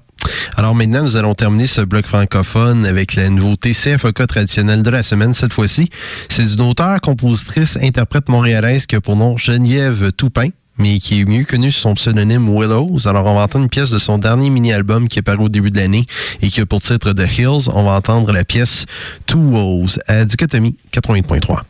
Alors 0.57 0.75
maintenant, 0.75 1.03
nous 1.03 1.17
allons 1.17 1.35
terminer 1.35 1.67
ce 1.67 1.81
bloc 1.81 2.07
francophone 2.07 2.85
avec 2.87 3.15
la 3.15 3.31
nouveauté 3.31 3.73
CFOK 3.73 4.27
traditionnelle 4.27 4.83
de 4.83 4.91
la 4.91 5.03
semaine 5.03 5.33
cette 5.33 5.53
fois-ci. 5.53 5.91
C'est 6.29 6.45
d'une 6.45 6.63
auteure, 6.63 7.01
compositrice, 7.01 7.79
interprète 7.81 8.29
montréalaise 8.29 8.87
qui 8.87 8.97
a 8.97 9.01
pour 9.01 9.17
nom 9.17 9.37
Geneviève 9.37 10.13
Toupin 10.13 10.49
mais 10.77 10.99
qui 10.99 11.21
est 11.21 11.25
mieux 11.25 11.45
connue 11.45 11.73
sous 11.73 11.81
son 11.81 11.95
pseudonyme 11.95 12.49
Willows. 12.49 13.09
Alors, 13.09 13.27
on 13.27 13.35
va 13.35 13.43
entendre 13.43 13.65
une 13.65 13.71
pièce 13.71 13.91
de 13.91 13.99
son 13.99 14.19
dernier 14.19 14.49
mini-album 14.49 15.09
qui 15.09 15.19
est 15.19 15.23
paru 15.23 15.45
au 15.45 15.49
début 15.49 15.73
de 15.73 15.79
l'année 15.79 16.05
et 16.41 16.49
qui 16.49 16.61
a 16.61 16.67
pour 16.67 16.81
titre 16.81 17.13
The 17.13 17.39
Hills. 17.39 17.69
On 17.75 17.83
va 17.83 17.93
entendre 17.93 18.33
la 18.33 18.45
pièce 18.45 18.87
Two 19.27 19.41
Woes 19.41 19.99
à 20.07 20.25
Dichotomie 20.25 20.77
88.3. 20.93 21.63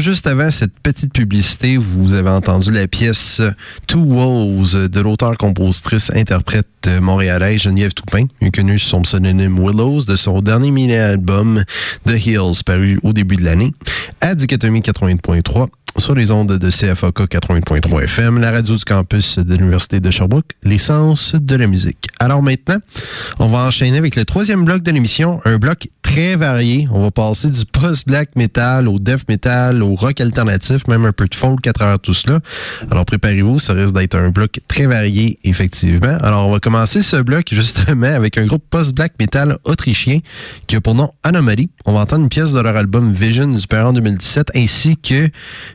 juste 0.00 0.26
avant 0.26 0.50
cette 0.50 0.78
petite 0.82 1.12
publicité, 1.12 1.76
vous 1.76 2.14
avez 2.14 2.30
entendu 2.30 2.70
la 2.70 2.86
pièce 2.86 3.40
Two 3.86 4.00
Woes 4.00 4.88
de 4.88 5.00
l'auteur-compositrice-interprète 5.00 6.88
montréalaise 7.00 7.62
Geneviève 7.62 7.92
Toupin, 7.94 8.26
connue 8.52 8.78
sous 8.78 8.88
son 8.88 9.02
pseudonyme 9.02 9.58
Willows, 9.58 10.04
de 10.04 10.16
son 10.16 10.40
dernier 10.42 10.70
mini-album 10.70 11.64
The 12.06 12.26
Hills, 12.26 12.62
paru 12.64 12.98
au 13.02 13.12
début 13.12 13.36
de 13.36 13.44
l'année, 13.44 13.72
à 14.20 14.34
Dichotomie 14.34 14.80
80.3 14.80 15.68
sur 15.96 16.14
les 16.14 16.30
ondes 16.30 16.58
de 16.58 16.70
CFAK 16.70 17.20
80.3 17.20 18.04
FM, 18.04 18.38
la 18.38 18.52
radio 18.52 18.76
du 18.76 18.84
campus 18.84 19.38
de 19.38 19.56
l'Université 19.56 20.00
de 20.00 20.10
Sherbrooke, 20.10 20.52
l'essence 20.62 21.34
de 21.34 21.56
la 21.56 21.66
musique. 21.66 22.08
Alors 22.20 22.42
maintenant, 22.42 22.78
on 23.38 23.48
va 23.48 23.58
enchaîner 23.66 23.98
avec 23.98 24.14
le 24.14 24.24
troisième 24.24 24.64
bloc 24.64 24.82
de 24.82 24.90
l'émission, 24.92 25.40
un 25.44 25.58
bloc 25.58 25.88
très 26.12 26.36
varié. 26.36 26.88
On 26.90 27.02
va 27.02 27.10
passer 27.10 27.50
du 27.50 27.64
post-black 27.66 28.34
metal 28.34 28.88
au 28.88 28.98
death 28.98 29.28
metal, 29.28 29.82
au 29.82 29.94
rock 29.94 30.20
alternatif, 30.20 30.86
même 30.88 31.04
un 31.04 31.12
peu 31.12 31.26
de 31.26 31.34
folk 31.34 31.66
à 31.66 31.72
travers 31.72 31.98
tout 31.98 32.14
cela. 32.14 32.40
Alors 32.90 33.04
préparez-vous, 33.04 33.58
ça 33.58 33.74
risque 33.74 33.94
d'être 33.94 34.14
un 34.14 34.30
bloc 34.30 34.58
très 34.68 34.86
varié, 34.86 35.38
effectivement. 35.44 36.16
Alors 36.22 36.48
on 36.48 36.52
va 36.52 36.60
commencer 36.60 37.02
ce 37.02 37.16
bloc 37.16 37.48
justement 37.52 38.06
avec 38.06 38.38
un 38.38 38.46
groupe 38.46 38.64
post-black 38.70 39.12
metal 39.20 39.58
autrichien 39.64 40.20
qui 40.66 40.76
a 40.76 40.80
pour 40.80 40.94
nom 40.94 41.10
Anomaly. 41.24 41.70
On 41.84 41.92
va 41.92 42.00
entendre 42.00 42.22
une 42.22 42.30
pièce 42.30 42.52
de 42.52 42.60
leur 42.60 42.76
album 42.76 43.12
Vision 43.12 43.48
du 43.48 43.62
en 43.76 43.92
2017 43.92 44.52
ainsi 44.54 44.96
que 44.96 45.28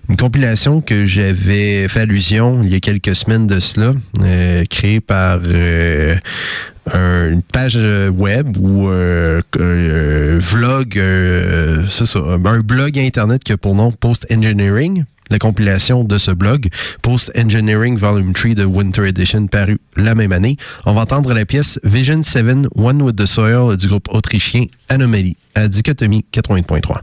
une 0.10 0.18
compilation 0.18 0.82
que 0.82 1.06
j'avais 1.06 1.88
fait 1.88 2.02
allusion 2.02 2.62
il 2.64 2.70
y 2.70 2.76
a 2.76 2.80
quelques 2.80 3.16
semaines 3.16 3.46
de 3.46 3.60
cela, 3.60 3.94
euh, 4.22 4.64
créée 4.70 5.00
par 5.00 5.40
euh, 5.46 6.16
un- 6.92 7.30
une 7.32 7.42
page 7.42 7.74
euh, 7.78 8.10
web 8.10 8.58
ou 8.60 8.90
euh, 8.90 9.42
un 9.60 10.38
vlog, 10.38 10.98
euh, 10.98 11.88
ça, 11.90 12.06
un 12.20 12.38
blog 12.38 12.98
internet 13.00 13.44
qui 13.44 13.52
a 13.54 13.58
pour 13.58 13.76
nom 13.76 13.92
Post 13.92 14.28
Engineering. 14.32 15.04
La 15.30 15.40
compilation 15.40 16.04
de 16.04 16.18
ce 16.18 16.32
blog, 16.32 16.68
Post 17.02 17.32
Engineering 17.36 17.98
Volume 17.98 18.34
3 18.34 18.54
de 18.56 18.66
Winter 18.66 19.08
Edition, 19.08 19.48
paru 19.48 19.80
la 19.96 20.14
même 20.16 20.32
année. 20.34 20.58
On 20.86 20.94
va 20.94 21.02
entendre 21.02 21.34
la 21.34 21.46
pièce 21.46 21.80
Vision 21.84 22.22
7 22.22 22.68
One 22.76 23.02
with 23.02 23.16
the 23.16 23.26
Soil 23.26 23.78
du 23.78 23.88
groupe 23.88 24.10
autrichien 24.10 24.66
Anomaly 24.90 25.38
à 25.56 25.68
Dichotomie 25.70 26.26
80.3. 26.34 26.98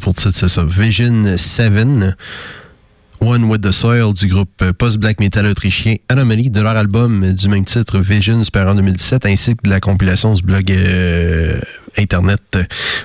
pour 0.00 0.14
titre, 0.14 0.34
c'est 0.34 0.48
ça. 0.48 0.64
Vision 0.64 1.36
7. 1.36 1.72
One 3.20 3.44
with 3.44 3.62
the 3.62 3.70
Soil 3.70 4.12
du 4.12 4.26
groupe 4.26 4.72
post-black 4.72 5.20
metal 5.20 5.46
autrichien 5.46 5.94
Anomaly 6.08 6.50
de 6.50 6.60
leur 6.60 6.76
album 6.76 7.32
du 7.32 7.48
même 7.48 7.64
titre 7.64 8.00
Visions 8.00 8.42
par 8.52 8.66
en 8.66 8.74
2017 8.74 9.26
ainsi 9.26 9.54
que 9.54 9.62
de 9.62 9.70
la 9.70 9.78
compilation 9.78 10.34
du 10.34 10.42
blog 10.42 10.72
euh, 10.72 11.60
internet 11.96 12.58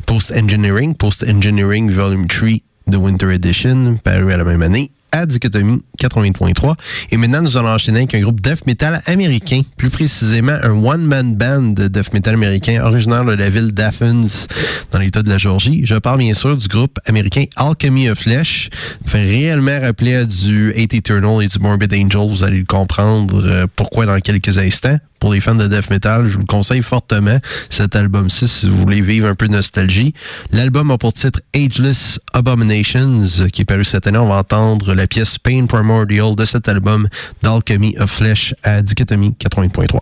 Post 0.07 0.33
Engineering, 0.35 0.95
Post 0.95 1.23
Engineering 1.23 1.91
Volume 1.91 2.25
3 2.25 2.49
de 2.87 2.97
Winter 2.97 3.31
Edition 3.31 3.97
paru 4.03 4.33
à 4.33 4.37
la 4.37 4.43
même 4.43 4.63
année 4.63 4.89
à 5.11 5.25
Dichotomie 5.25 5.81
80.3. 5.99 6.75
Et 7.11 7.17
maintenant, 7.17 7.41
nous 7.41 7.57
allons 7.57 7.69
enchaîner 7.69 7.99
avec 7.99 8.15
un 8.15 8.21
groupe 8.21 8.41
death 8.41 8.65
metal 8.65 9.01
américain, 9.05 9.61
plus 9.77 9.89
précisément 9.89 10.57
un 10.63 10.71
one-man 10.71 11.35
band 11.35 11.73
de 11.73 11.87
death 11.87 12.13
metal 12.13 12.35
américain 12.35 12.81
originaire 12.83 13.25
de 13.25 13.33
la 13.33 13.49
ville 13.49 13.71
d'Athens, 13.71 14.47
dans 14.91 14.99
l'État 14.99 15.23
de 15.23 15.29
la 15.29 15.37
Georgie. 15.37 15.81
Je 15.85 15.95
parle 15.95 16.19
bien 16.19 16.33
sûr 16.33 16.55
du 16.57 16.67
groupe 16.67 16.99
américain 17.05 17.45
Alchemy 17.55 18.09
of 18.09 18.19
Flesh. 18.19 18.69
fait 19.05 19.23
réellement 19.23 19.79
rappeler 19.81 20.25
du 20.25 20.73
Hate 20.77 20.93
Eternal 20.93 21.43
et 21.43 21.47
du 21.47 21.59
Morbid 21.59 21.93
Angel. 21.93 22.27
Vous 22.27 22.43
allez 22.43 22.59
le 22.59 22.65
comprendre 22.65 23.41
euh, 23.45 23.67
pourquoi 23.75 24.05
dans 24.05 24.19
quelques 24.19 24.57
instants 24.57 24.97
pour 25.19 25.33
les 25.33 25.41
fans 25.41 25.55
de 25.55 25.67
death 25.67 25.89
metal, 25.89 26.27
je 26.27 26.33
vous 26.33 26.41
le 26.41 26.45
conseille 26.45 26.81
fortement, 26.81 27.37
cet 27.69 27.95
album-ci, 27.95 28.47
si 28.47 28.69
vous 28.69 28.77
voulez 28.77 29.01
vivre 29.01 29.27
un 29.27 29.35
peu 29.35 29.47
de 29.47 29.53
nostalgie. 29.53 30.13
L'album 30.51 30.91
a 30.91 30.97
pour 30.97 31.13
titre 31.13 31.39
Ageless 31.55 32.19
Abominations, 32.33 33.19
qui 33.51 33.61
est 33.61 33.65
paru 33.65 33.85
cette 33.85 34.07
année. 34.07 34.17
On 34.17 34.27
va 34.27 34.37
entendre 34.37 34.93
la 34.93 35.07
pièce 35.07 35.37
Pain 35.37 35.65
Primordial 35.65 36.35
de 36.35 36.45
cet 36.45 36.67
album 36.69 37.07
d'Alchemy 37.41 37.97
of 37.97 38.11
Flesh 38.11 38.53
à 38.63 38.81
Dichotomie 38.81 39.35
80.3. 39.39 39.99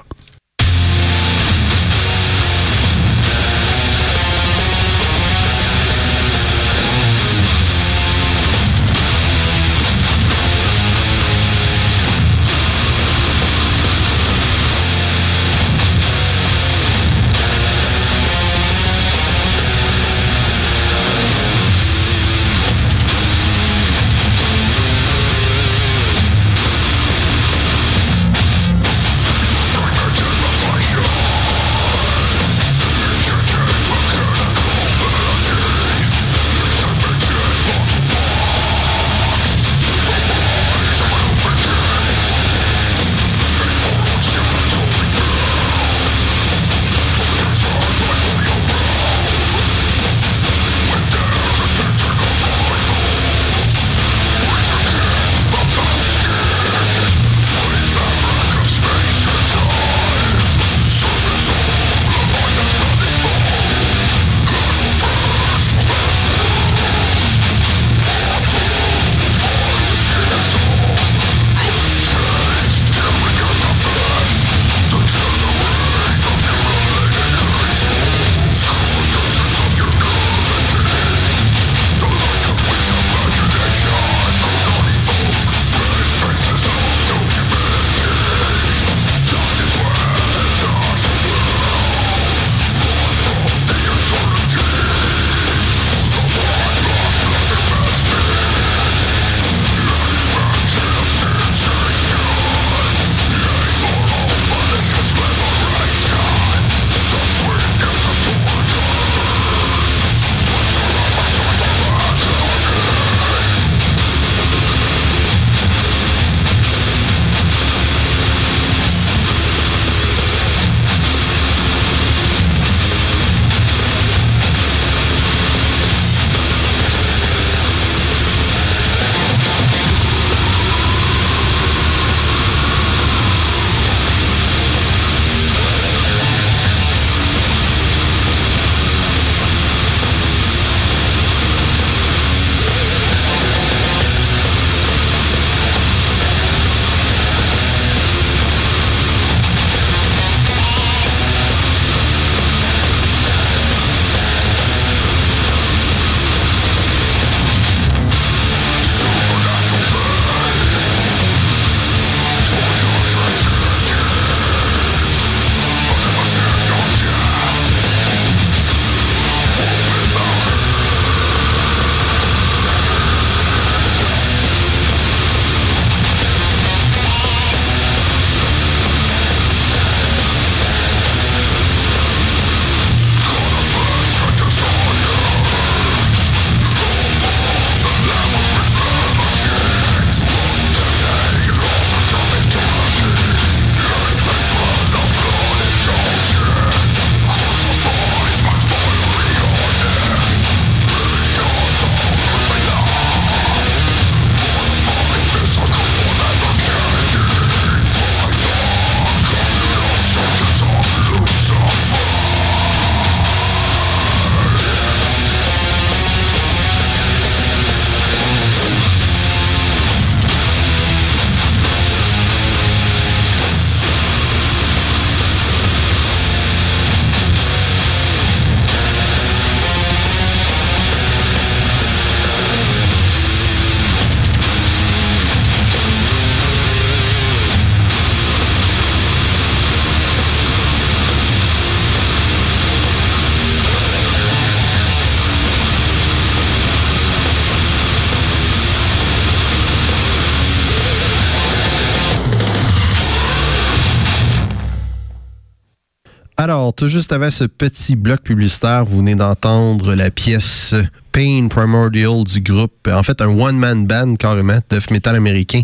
Alors, 256.45 256.75
tout 256.75 256.87
juste 256.87 257.11
avant 257.11 257.31
ce 257.31 257.45
petit 257.45 257.95
bloc 257.95 258.21
publicitaire, 258.21 258.85
vous 258.85 258.97
venez 258.97 259.15
d'entendre 259.15 259.95
la 259.95 260.11
pièce 260.11 260.75
Pain 261.11 261.47
Primordial 261.49 262.23
du 262.23 262.39
groupe. 262.39 262.87
En 262.87 263.01
fait, 263.01 263.19
un 263.19 263.29
one-man 263.29 263.87
band 263.87 264.13
carrément, 264.13 264.59
death 264.69 264.91
metal 264.91 265.15
américain, 265.15 265.61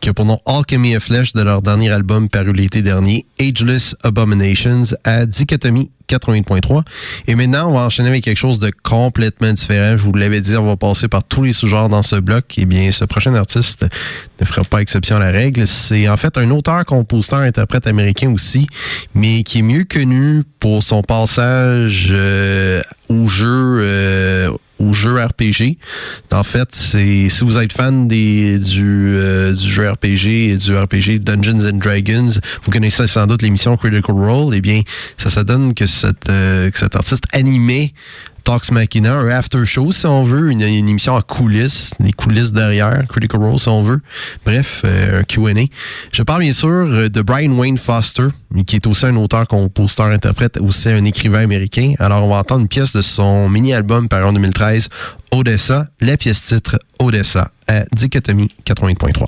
qui 0.00 0.08
a 0.08 0.12
pour 0.12 0.24
nom 0.24 0.40
Alchemy 0.44 0.96
of 0.96 1.04
Flesh 1.04 1.34
de 1.34 1.42
leur 1.42 1.62
dernier 1.62 1.92
album 1.92 2.28
paru 2.28 2.52
l'été 2.52 2.82
dernier, 2.82 3.26
Ageless 3.38 3.94
Abominations, 4.02 4.96
à 5.04 5.24
Dichotomie 5.24 5.92
80.3. 6.16 6.82
Et 7.26 7.34
maintenant, 7.34 7.70
on 7.70 7.74
va 7.74 7.80
enchaîner 7.80 8.08
avec 8.08 8.24
quelque 8.24 8.38
chose 8.38 8.58
de 8.58 8.70
complètement 8.82 9.52
différent. 9.52 9.96
Je 9.96 10.02
vous 10.02 10.12
l'avais 10.12 10.40
dit, 10.40 10.56
on 10.56 10.66
va 10.66 10.76
passer 10.76 11.08
par 11.08 11.24
tous 11.24 11.42
les 11.42 11.52
sous-genres 11.52 11.88
dans 11.88 12.02
ce 12.02 12.16
bloc. 12.16 12.44
Eh 12.56 12.64
bien, 12.64 12.90
ce 12.90 13.04
prochain 13.04 13.34
artiste 13.34 13.86
ne 14.40 14.46
fera 14.46 14.64
pas 14.64 14.80
exception 14.80 15.16
à 15.16 15.20
la 15.20 15.30
règle. 15.30 15.66
C'est 15.66 16.08
en 16.08 16.16
fait 16.16 16.38
un 16.38 16.50
auteur, 16.50 16.84
compositeur, 16.84 17.40
interprète 17.40 17.86
américain 17.86 18.32
aussi, 18.32 18.66
mais 19.14 19.42
qui 19.42 19.60
est 19.60 19.62
mieux 19.62 19.84
connu 19.84 20.42
pour 20.58 20.82
son 20.82 21.02
passage 21.02 22.08
euh, 22.10 22.82
au 23.08 23.28
jeu 23.28 23.78
euh, 23.80 24.50
au 24.78 24.92
jeu 24.92 25.22
RPG. 25.22 25.78
En 26.32 26.42
fait, 26.42 26.68
c'est 26.74 27.28
si 27.28 27.44
vous 27.44 27.58
êtes 27.58 27.72
fan 27.72 28.08
des, 28.08 28.58
du, 28.58 29.16
euh, 29.16 29.54
jeu 29.54 29.90
RPG 29.90 30.52
et 30.52 30.56
du 30.56 30.76
RPG 30.76 31.20
Dungeons 31.20 31.68
and 31.68 31.78
Dragons, 31.78 32.40
vous 32.64 32.70
connaissez 32.70 33.06
sans 33.06 33.26
doute 33.26 33.42
l'émission 33.42 33.76
Critical 33.76 34.16
Role, 34.16 34.54
eh 34.54 34.60
bien, 34.60 34.82
ça, 35.16 35.30
ça 35.30 35.44
donne 35.44 35.74
que, 35.74 35.86
cette, 35.86 36.28
euh, 36.28 36.70
que 36.70 36.78
cet 36.78 36.96
artiste 36.96 37.24
animé 37.32 37.94
Talks 38.44 38.70
Machina, 38.70 39.14
un 39.14 39.28
after 39.30 39.64
show 39.64 39.90
si 39.90 40.04
on 40.04 40.22
veut, 40.22 40.50
une, 40.50 40.60
émission 40.60 41.14
en 41.14 41.22
coulisses, 41.22 41.92
les 41.98 42.12
coulisses 42.12 42.52
derrière, 42.52 43.02
Critical 43.08 43.40
Role 43.40 43.58
si 43.58 43.68
on 43.68 43.82
veut. 43.82 44.00
Bref, 44.44 44.82
euh, 44.84 45.22
Q&A. 45.22 45.64
Je 46.12 46.22
parle 46.22 46.42
bien 46.42 46.52
sûr 46.52 46.68
euh, 46.68 47.08
de 47.08 47.22
Brian 47.22 47.52
Wayne 47.52 47.78
Foster, 47.78 48.28
qui 48.66 48.76
est 48.76 48.86
aussi 48.86 49.06
un 49.06 49.16
auteur, 49.16 49.48
compositeur, 49.48 50.06
interprète, 50.06 50.58
aussi 50.58 50.90
un 50.90 51.04
écrivain 51.04 51.40
américain. 51.40 51.94
Alors 51.98 52.22
on 52.22 52.28
va 52.28 52.36
entendre 52.36 52.60
une 52.60 52.68
pièce 52.68 52.92
de 52.92 53.00
son 53.00 53.48
mini-album 53.48 54.08
paru 54.08 54.24
en 54.24 54.32
2013, 54.34 54.90
Odessa, 55.32 55.88
la 56.00 56.18
pièce 56.18 56.42
titre 56.42 56.78
Odessa 57.00 57.50
à 57.66 57.84
Dichotomie 57.94 58.50
80.3. 58.66 59.24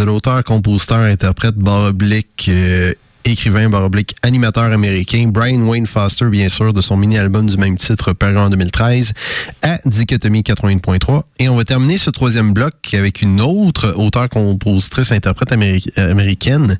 de 0.00 0.04
l'auteur, 0.06 0.42
compositeur, 0.44 1.00
interprète, 1.00 1.56
barre 1.56 1.88
oblique, 1.90 2.46
euh, 2.48 2.94
écrivain, 3.26 3.68
barre 3.68 3.84
oblique, 3.84 4.14
animateur 4.22 4.72
américain, 4.72 5.26
Brian 5.28 5.60
Wayne 5.60 5.86
Foster, 5.86 6.24
bien 6.30 6.48
sûr, 6.48 6.72
de 6.72 6.80
son 6.80 6.96
mini-album 6.96 7.44
du 7.44 7.58
même 7.58 7.76
titre 7.76 8.14
paru 8.14 8.38
en 8.38 8.48
2013, 8.48 9.12
à 9.60 9.76
Dichotomie 9.84 10.40
80.3. 10.40 11.24
Et 11.38 11.50
on 11.50 11.56
va 11.56 11.64
terminer 11.64 11.98
ce 11.98 12.08
troisième 12.08 12.54
bloc 12.54 12.72
avec 12.94 13.20
une 13.20 13.42
autre 13.42 13.92
auteure, 13.98 14.30
compositrice, 14.30 15.12
interprète 15.12 15.52
américaine. 15.52 16.78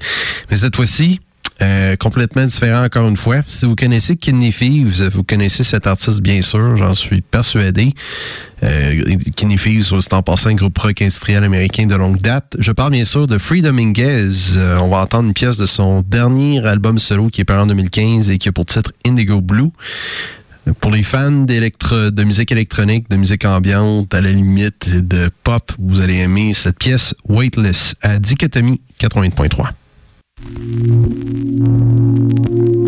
Mais 0.51 0.56
cette 0.56 0.74
fois-ci, 0.74 1.20
euh, 1.62 1.96
complètement 1.96 2.44
différent 2.44 2.84
encore 2.84 3.08
une 3.08 3.16
fois. 3.16 3.42
Si 3.46 3.66
vous 3.66 3.76
connaissez 3.76 4.16
Kidney 4.16 4.52
Thieves, 4.52 5.08
vous 5.08 5.24
connaissez 5.24 5.62
cet 5.62 5.86
artiste 5.86 6.20
bien 6.20 6.40
sûr, 6.42 6.76
j'en 6.76 6.94
suis 6.94 7.20
persuadé. 7.20 7.92
Euh, 8.62 9.16
Kidney 9.36 9.56
Thieves, 9.56 10.00
c'est 10.00 10.12
en 10.14 10.22
passant 10.22 10.48
un 10.50 10.54
groupe 10.54 10.78
rock 10.78 11.02
industriel 11.02 11.44
américain 11.44 11.86
de 11.86 11.94
longue 11.94 12.20
date. 12.20 12.56
Je 12.58 12.72
parle 12.72 12.92
bien 12.92 13.04
sûr 13.04 13.26
de 13.26 13.38
Free 13.38 13.62
Dominguez. 13.62 14.56
Euh, 14.56 14.78
on 14.78 14.88
va 14.88 14.98
entendre 14.98 15.28
une 15.28 15.34
pièce 15.34 15.56
de 15.56 15.66
son 15.66 16.02
dernier 16.02 16.64
album 16.66 16.98
solo 16.98 17.28
qui 17.28 17.42
est 17.42 17.44
paru 17.44 17.60
en 17.60 17.66
2015 17.66 18.30
et 18.30 18.38
qui 18.38 18.48
a 18.48 18.52
pour 18.52 18.66
titre 18.66 18.92
Indigo 19.06 19.40
Blue. 19.40 19.70
Pour 20.80 20.92
les 20.92 21.02
fans 21.02 21.30
de 21.30 22.24
musique 22.24 22.52
électronique, 22.52 23.08
de 23.10 23.16
musique 23.16 23.44
ambiante, 23.44 24.14
à 24.14 24.20
la 24.20 24.30
limite 24.30 25.06
de 25.06 25.30
pop, 25.42 25.72
vous 25.78 26.00
allez 26.00 26.18
aimer 26.18 26.52
cette 26.52 26.78
pièce 26.78 27.14
Weightless 27.28 27.94
à 28.02 28.18
Dichotomie 28.18 28.80
80.3. 29.00 29.70
thank 30.42 30.70
you 32.50 32.80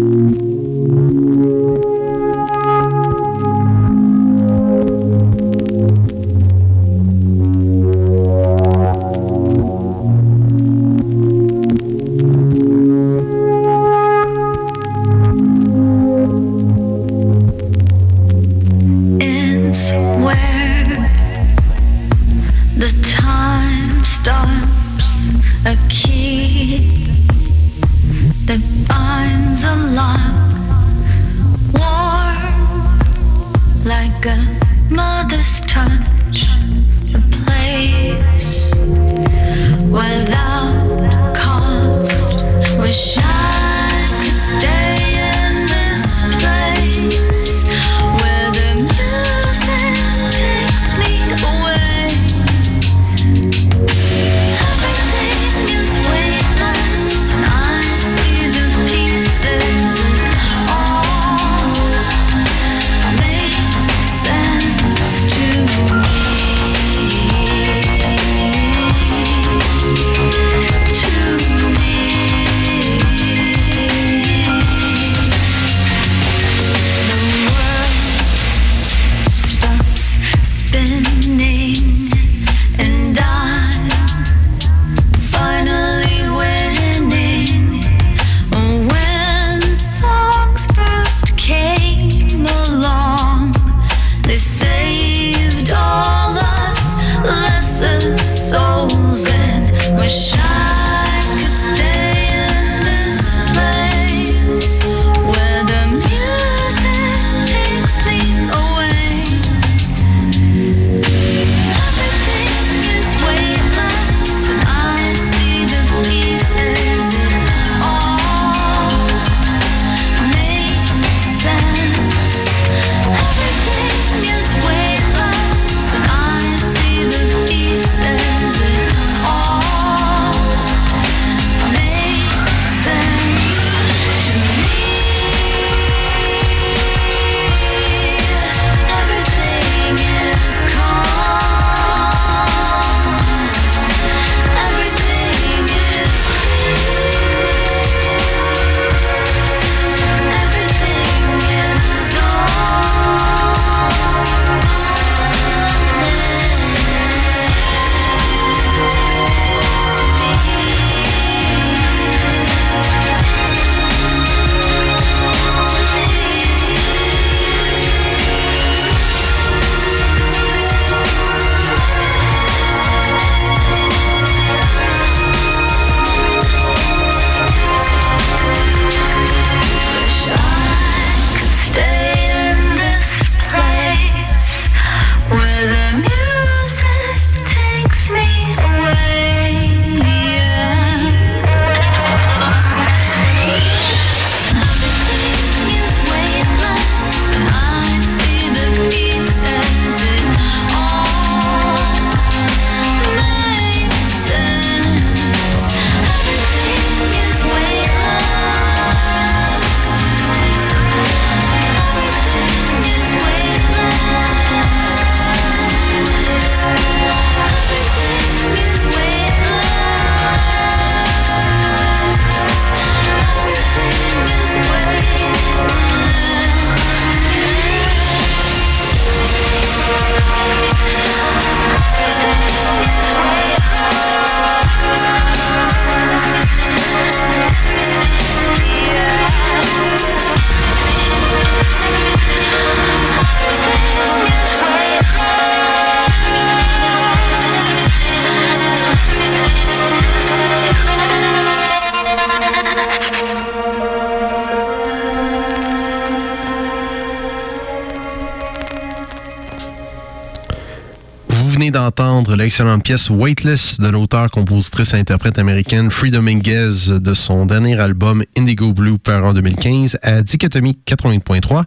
entendre 262.33 262.45
l'excellente 262.45 262.83
pièce 262.83 263.11
Weightless 263.11 263.79
de 263.79 263.89
l'auteur, 263.89 264.31
compositrice 264.31 264.95
et 264.95 264.97
interprète 264.97 265.39
américaine 265.39 265.91
Free 265.91 266.11
Dominguez 266.11 266.99
de 266.99 267.15
son 267.15 267.45
dernier 267.45 267.79
album 267.79 268.23
Indigo 268.39 268.73
Blue 268.73 268.99
par 268.99 269.25
en 269.25 269.33
2015 269.35 269.99
à 270.03 270.23
Dichotomie 270.23 270.79
80.3. 270.87 271.65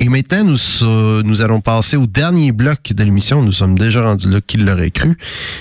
Et 0.00 0.08
maintenant, 0.10 0.44
nous, 0.44 1.22
nous 1.22 1.40
allons 1.40 1.60
passer 1.60 1.96
au 1.96 2.06
dernier 2.06 2.52
bloc 2.52 2.92
de 2.92 3.02
l'émission. 3.02 3.42
Nous 3.42 3.52
sommes 3.52 3.78
déjà 3.78 4.02
rendus 4.02 4.28
là, 4.28 4.40
qu'il 4.46 4.66
l'aurait 4.66 4.90
cru. 4.90 5.16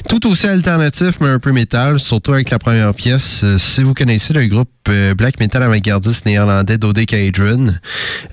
Tout 0.09 0.27
aussi 0.27 0.47
alternatif, 0.47 1.19
mais 1.21 1.29
un 1.29 1.39
peu 1.39 1.51
métal, 1.53 1.99
surtout 1.99 2.33
avec 2.33 2.49
la 2.49 2.59
première 2.59 2.93
pièce. 2.93 3.45
Si 3.57 3.81
vous 3.81 3.93
connaissez 3.93 4.33
le 4.33 4.45
groupe 4.47 4.69
euh, 4.89 5.15
black 5.15 5.39
metal 5.39 5.63
avant-gardiste 5.63 6.25
néerlandais 6.25 6.77
Dodecahedron, 6.77 7.67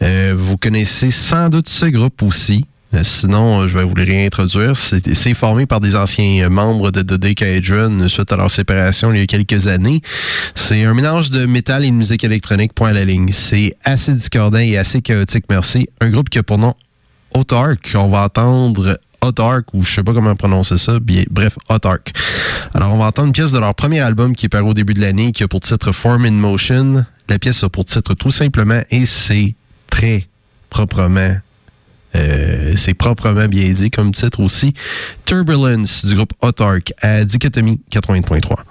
euh, 0.02 0.34
vous 0.36 0.56
connaissez 0.56 1.10
sans 1.10 1.48
doute 1.48 1.68
ce 1.68 1.86
groupe 1.86 2.22
aussi. 2.22 2.64
Euh, 2.92 3.04
sinon, 3.04 3.68
je 3.68 3.78
vais 3.78 3.84
vous 3.84 3.94
le 3.94 4.04
réintroduire. 4.04 4.72
C'est 4.76 5.34
formé 5.34 5.66
par 5.66 5.80
des 5.80 5.94
anciens 5.94 6.48
membres 6.48 6.90
de 6.90 7.02
Dodecahedron 7.02 8.08
suite 8.08 8.32
à 8.32 8.36
leur 8.36 8.50
séparation 8.50 9.12
il 9.12 9.20
y 9.20 9.22
a 9.22 9.26
quelques 9.26 9.68
années. 9.68 10.00
C'est 10.54 10.84
un 10.84 10.94
mélange 10.94 11.30
de 11.30 11.46
métal 11.46 11.84
et 11.84 11.90
de 11.90 11.94
musique 11.94 12.24
électronique, 12.24 12.72
point 12.74 12.90
à 12.90 12.92
la 12.92 13.04
ligne. 13.04 13.28
C'est 13.28 13.74
assez 13.84 14.12
discordant 14.12 14.58
et 14.58 14.76
assez 14.76 15.02
chaotique, 15.02 15.44
merci. 15.48 15.88
Un 16.00 16.10
groupe 16.10 16.30
qui 16.30 16.38
a 16.38 16.42
pour 16.42 16.58
nom 16.58 16.74
Autark. 17.34 17.92
On 17.94 18.08
va 18.08 18.24
entendre 18.24 18.98
Autark, 19.20 19.72
ou 19.74 19.84
je 19.84 19.94
sais 19.94 20.02
pas 20.02 20.12
comment 20.12 20.34
prononcer 20.34 20.76
ça. 20.76 20.98
Bref, 21.30 21.58
Autark. 21.68 22.12
Alors, 22.74 22.94
on 22.94 22.98
va 22.98 23.06
entendre 23.06 23.28
une 23.28 23.32
pièce 23.32 23.52
de 23.52 23.58
leur 23.58 23.74
premier 23.74 24.00
album 24.00 24.34
qui 24.34 24.46
est 24.46 24.48
paru 24.48 24.70
au 24.70 24.74
début 24.74 24.94
de 24.94 25.00
l'année, 25.00 25.30
qui 25.32 25.44
a 25.44 25.48
pour 25.48 25.60
titre 25.60 25.92
Form 25.92 26.24
in 26.24 26.32
Motion. 26.32 27.04
La 27.28 27.38
pièce 27.38 27.62
a 27.62 27.68
pour 27.68 27.84
titre 27.84 28.14
tout 28.14 28.30
simplement, 28.30 28.82
et 28.90 29.06
c'est 29.06 29.54
très 29.88 30.26
proprement 30.70 31.36
euh, 32.16 32.74
c'est 32.76 32.94
proprement 32.94 33.46
bien 33.46 33.72
dit 33.72 33.90
comme 33.90 34.12
titre 34.12 34.40
aussi. 34.40 34.74
Turbulence 35.24 36.04
du 36.04 36.14
groupe 36.14 36.32
Autark 36.40 36.92
à 37.02 37.24
Dichotomie 37.24 37.80
80.3. 37.92 38.69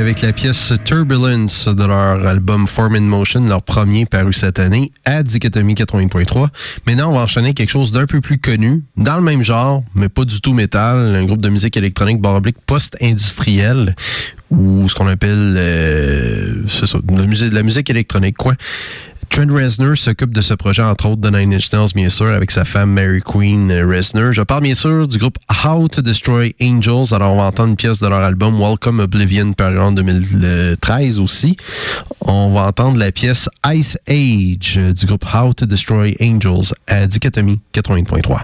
avec 0.00 0.22
la 0.22 0.32
pièce 0.32 0.72
Turbulence 0.84 1.68
de 1.68 1.84
leur 1.84 2.26
album 2.26 2.66
Form 2.66 2.94
in 2.94 3.02
Motion, 3.02 3.42
leur 3.42 3.62
premier 3.62 4.06
paru 4.06 4.32
cette 4.32 4.58
année 4.58 4.92
à 5.04 5.22
Dichotomie 5.22 5.74
80.3. 5.74 6.48
Maintenant, 6.86 7.10
on 7.10 7.14
va 7.14 7.22
enchaîner 7.22 7.52
quelque 7.52 7.68
chose 7.68 7.92
d'un 7.92 8.06
peu 8.06 8.22
plus 8.22 8.38
connu, 8.38 8.82
dans 8.96 9.16
le 9.16 9.22
même 9.22 9.42
genre, 9.42 9.82
mais 9.94 10.08
pas 10.08 10.24
du 10.24 10.40
tout 10.40 10.54
métal, 10.54 11.14
un 11.14 11.24
groupe 11.24 11.42
de 11.42 11.50
musique 11.50 11.76
électronique 11.76 12.20
barre 12.20 12.40
post-industriel 12.66 13.94
ou 14.50 14.88
ce 14.88 14.94
qu'on 14.94 15.06
appelle 15.06 15.54
euh, 15.56 16.66
ça, 16.66 16.98
la 17.16 17.26
musique, 17.26 17.52
la 17.52 17.62
musique 17.62 17.90
électronique, 17.90 18.36
quoi. 18.36 18.54
Trent 19.28 19.46
Reznor 19.48 19.96
s'occupe 19.96 20.34
de 20.34 20.40
ce 20.40 20.54
projet, 20.54 20.82
entre 20.82 21.08
autres, 21.08 21.20
de 21.20 21.30
Nine 21.30 21.54
Inch 21.54 21.72
Nails, 21.72 21.92
bien 21.94 22.08
sûr, 22.08 22.26
avec 22.26 22.50
sa 22.50 22.64
femme 22.64 22.90
Mary 22.90 23.20
Queen 23.24 23.70
Reznor. 23.70 24.32
Je 24.32 24.42
parle 24.42 24.64
bien 24.64 24.74
sûr 24.74 25.06
du 25.06 25.18
groupe 25.18 25.38
How 25.64 25.86
to 25.86 26.02
Destroy 26.02 26.52
Angels. 26.60 27.14
Alors, 27.14 27.34
on 27.34 27.36
va 27.36 27.44
entendre 27.44 27.70
une 27.70 27.76
pièce 27.76 28.00
de 28.00 28.08
leur 28.08 28.20
album 28.20 28.58
Welcome 28.58 28.98
Oblivion, 28.98 29.52
paru 29.52 29.78
en 29.78 29.92
2013 29.92 31.20
aussi. 31.20 31.56
On 32.22 32.52
va 32.52 32.62
entendre 32.62 32.98
la 32.98 33.12
pièce 33.12 33.48
Ice 33.72 33.96
Age 34.08 34.80
du 34.94 35.06
groupe 35.06 35.24
How 35.32 35.54
to 35.54 35.64
Destroy 35.64 36.16
Angels 36.20 36.74
à 36.88 37.06
Dichotomie 37.06 37.60
80.3. 37.72 38.40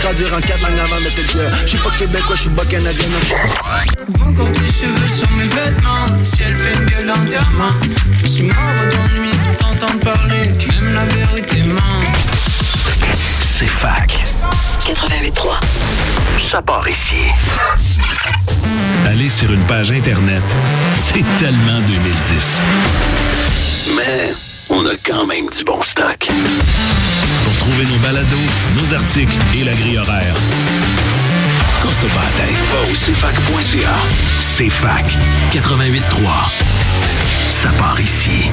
traduire 0.00 0.32
en 0.34 0.40
quatre 0.40 0.62
langues 0.62 0.78
avant 0.80 1.00
de 1.00 1.08
te 1.10 1.20
dire. 1.32 1.50
Je 1.62 1.66
suis 1.68 1.78
pas 1.78 1.90
québécois, 1.98 2.34
je 2.36 2.40
suis 2.42 2.50
pas 2.50 2.64
canadien, 2.64 3.08
non, 3.08 3.18
j'suis- 3.22 3.34
et 29.16 29.64
la 29.64 29.72
grille 29.72 29.98
horaire. 29.98 30.34
Casse-toi 31.82 32.08
pas 32.10 32.22
la 32.22 32.46
tête. 32.46 32.56
Va 32.70 32.82
au 32.82 32.94
cfac.ca. 32.94 33.94
C'est 34.56 34.70
fac 34.70 35.18
88.3. 35.50 36.00
Ça 37.60 37.70
part 37.70 38.00
ici. 38.00 38.50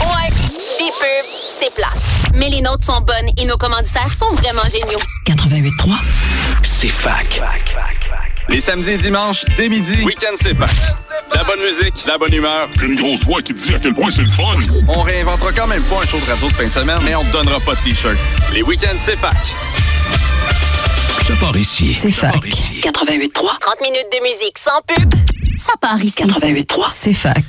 Ouais, 0.00 0.30
des 0.78 0.90
pubs, 0.90 1.28
c'est 1.60 1.72
plat. 1.74 1.92
Mais 2.34 2.50
les 2.50 2.60
nôtres 2.60 2.84
sont 2.84 3.00
bonnes 3.00 3.30
et 3.36 3.44
nos 3.44 3.56
commanditaires 3.56 4.10
sont 4.18 4.34
vraiment 4.34 4.64
géniaux. 4.64 5.00
88.3. 5.26 5.94
C'est 6.64 6.88
fac. 6.88 7.40
Les 8.48 8.60
samedis 8.60 8.90
et 8.90 8.98
dimanches, 8.98 9.44
dès 9.56 9.68
midi, 9.68 10.02
Week-end 10.04 10.34
c'est 10.42 10.56
fac. 10.56 10.70
La 10.70 10.97
bonne 11.48 11.60
musique, 11.60 12.04
la 12.06 12.18
bonne 12.18 12.34
humeur. 12.34 12.68
J'ai 12.78 12.86
une 12.86 12.96
grosse 12.96 13.24
voix 13.24 13.40
qui 13.40 13.54
te 13.54 13.66
dit 13.66 13.74
à 13.74 13.78
quel 13.78 13.94
point 13.94 14.10
c'est 14.10 14.22
le 14.22 14.28
fun. 14.28 14.44
On 14.88 15.00
réinventera 15.00 15.50
quand 15.52 15.66
même 15.66 15.82
pas 15.84 16.02
un 16.02 16.04
show 16.04 16.18
de 16.18 16.30
radio 16.30 16.48
de 16.48 16.52
fin 16.52 16.64
de 16.64 16.68
semaine, 16.68 16.98
mais 17.04 17.14
on 17.14 17.24
te 17.24 17.32
donnera 17.32 17.58
pas 17.60 17.74
de 17.74 17.80
t-shirt. 17.80 18.16
Les 18.52 18.62
week-ends 18.62 18.98
c'est 19.02 19.16
fac. 19.16 19.34
Ça 21.26 21.34
part 21.40 21.56
ici. 21.56 21.96
C'est 22.00 22.10
fac. 22.10 22.32
part 22.32 22.46
ici. 22.46 22.80
88.3. 22.82 23.58
30 23.60 23.80
minutes 23.82 24.08
de 24.12 24.22
musique 24.22 24.58
sans 24.58 24.82
pub, 24.86 25.14
ça 25.58 25.72
part 25.80 26.02
ici. 26.02 26.16
88.3. 26.16 26.86
C'est 26.94 27.14
fac. 27.14 27.44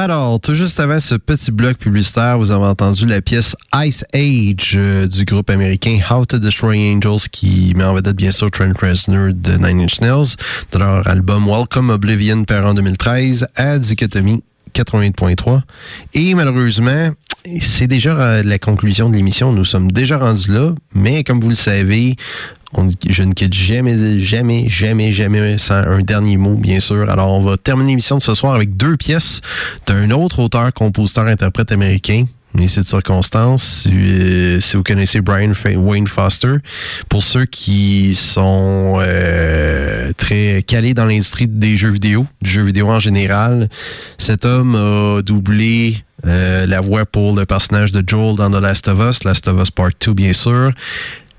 Alors, 0.00 0.38
tout 0.38 0.54
juste 0.54 0.78
avant 0.78 1.00
ce 1.00 1.16
petit 1.16 1.50
bloc 1.50 1.76
publicitaire, 1.76 2.38
vous 2.38 2.52
avez 2.52 2.66
entendu 2.66 3.04
la 3.04 3.20
pièce 3.20 3.56
Ice 3.84 4.04
Age 4.14 4.76
euh, 4.76 5.08
du 5.08 5.24
groupe 5.24 5.50
américain 5.50 5.98
How 6.08 6.24
to 6.24 6.38
Destroy 6.38 6.94
Angels 6.94 7.28
qui 7.32 7.72
met 7.74 7.82
en 7.82 7.94
vedette 7.94 8.14
bien 8.14 8.30
sûr 8.30 8.48
Trent 8.48 8.74
Reznor 8.80 9.32
de 9.34 9.56
Nine 9.56 9.80
Inch 9.80 10.00
Nails 10.00 10.36
de 10.70 10.78
leur 10.78 11.04
album 11.08 11.48
Welcome 11.48 11.90
Oblivion 11.90 12.44
par 12.44 12.64
en 12.64 12.74
2013 12.74 13.48
à 13.56 13.76
Dichotomie 13.80 14.44
88.3. 14.82 15.60
Et 16.14 16.34
malheureusement, 16.34 17.10
c'est 17.60 17.86
déjà 17.86 18.16
euh, 18.16 18.42
la 18.42 18.58
conclusion 18.58 19.08
de 19.08 19.16
l'émission. 19.16 19.52
Nous 19.52 19.64
sommes 19.64 19.90
déjà 19.90 20.18
rendus 20.18 20.50
là, 20.50 20.72
mais 20.94 21.24
comme 21.24 21.40
vous 21.40 21.48
le 21.48 21.54
savez, 21.54 22.16
je 23.08 23.22
ne 23.22 23.32
quitte 23.32 23.54
jamais, 23.54 24.20
jamais, 24.20 24.68
jamais, 24.68 25.12
jamais 25.12 25.58
sans 25.58 25.74
un 25.74 26.00
dernier 26.00 26.36
mot, 26.36 26.54
bien 26.54 26.80
sûr. 26.80 27.08
Alors, 27.08 27.32
on 27.32 27.40
va 27.40 27.56
terminer 27.56 27.90
l'émission 27.90 28.18
de 28.18 28.22
ce 28.22 28.34
soir 28.34 28.54
avec 28.54 28.76
deux 28.76 28.96
pièces 28.96 29.40
d'un 29.86 30.10
autre 30.10 30.40
auteur, 30.40 30.72
compositeur, 30.72 31.26
interprète 31.26 31.72
américain. 31.72 32.24
C'est 32.66 32.80
de 32.80 32.86
circonstance. 32.86 33.82
Si, 33.82 33.90
euh, 33.90 34.60
si 34.60 34.76
vous 34.76 34.82
connaissez 34.82 35.20
Brian 35.20 35.52
Wayne 35.76 36.06
Foster, 36.06 36.56
pour 37.08 37.22
ceux 37.22 37.44
qui 37.44 38.14
sont 38.14 38.98
euh, 39.00 40.10
très 40.16 40.62
calés 40.62 40.92
dans 40.92 41.06
l'industrie 41.06 41.46
des 41.46 41.76
jeux 41.76 41.90
vidéo, 41.90 42.26
du 42.42 42.50
jeu 42.50 42.62
vidéo 42.62 42.88
en 42.88 43.00
général, 43.00 43.68
cet 44.18 44.44
homme 44.44 44.74
a 44.74 45.22
doublé 45.22 45.96
euh, 46.26 46.66
la 46.66 46.80
voix 46.80 47.06
pour 47.06 47.34
le 47.34 47.46
personnage 47.46 47.92
de 47.92 48.02
Joel 48.06 48.36
dans 48.36 48.50
The 48.50 48.60
Last 48.60 48.88
of 48.88 48.98
Us, 49.00 49.24
Last 49.24 49.46
of 49.48 49.60
Us 49.62 49.70
Part 49.70 49.90
2 50.04 50.12
bien 50.12 50.32
sûr. 50.32 50.72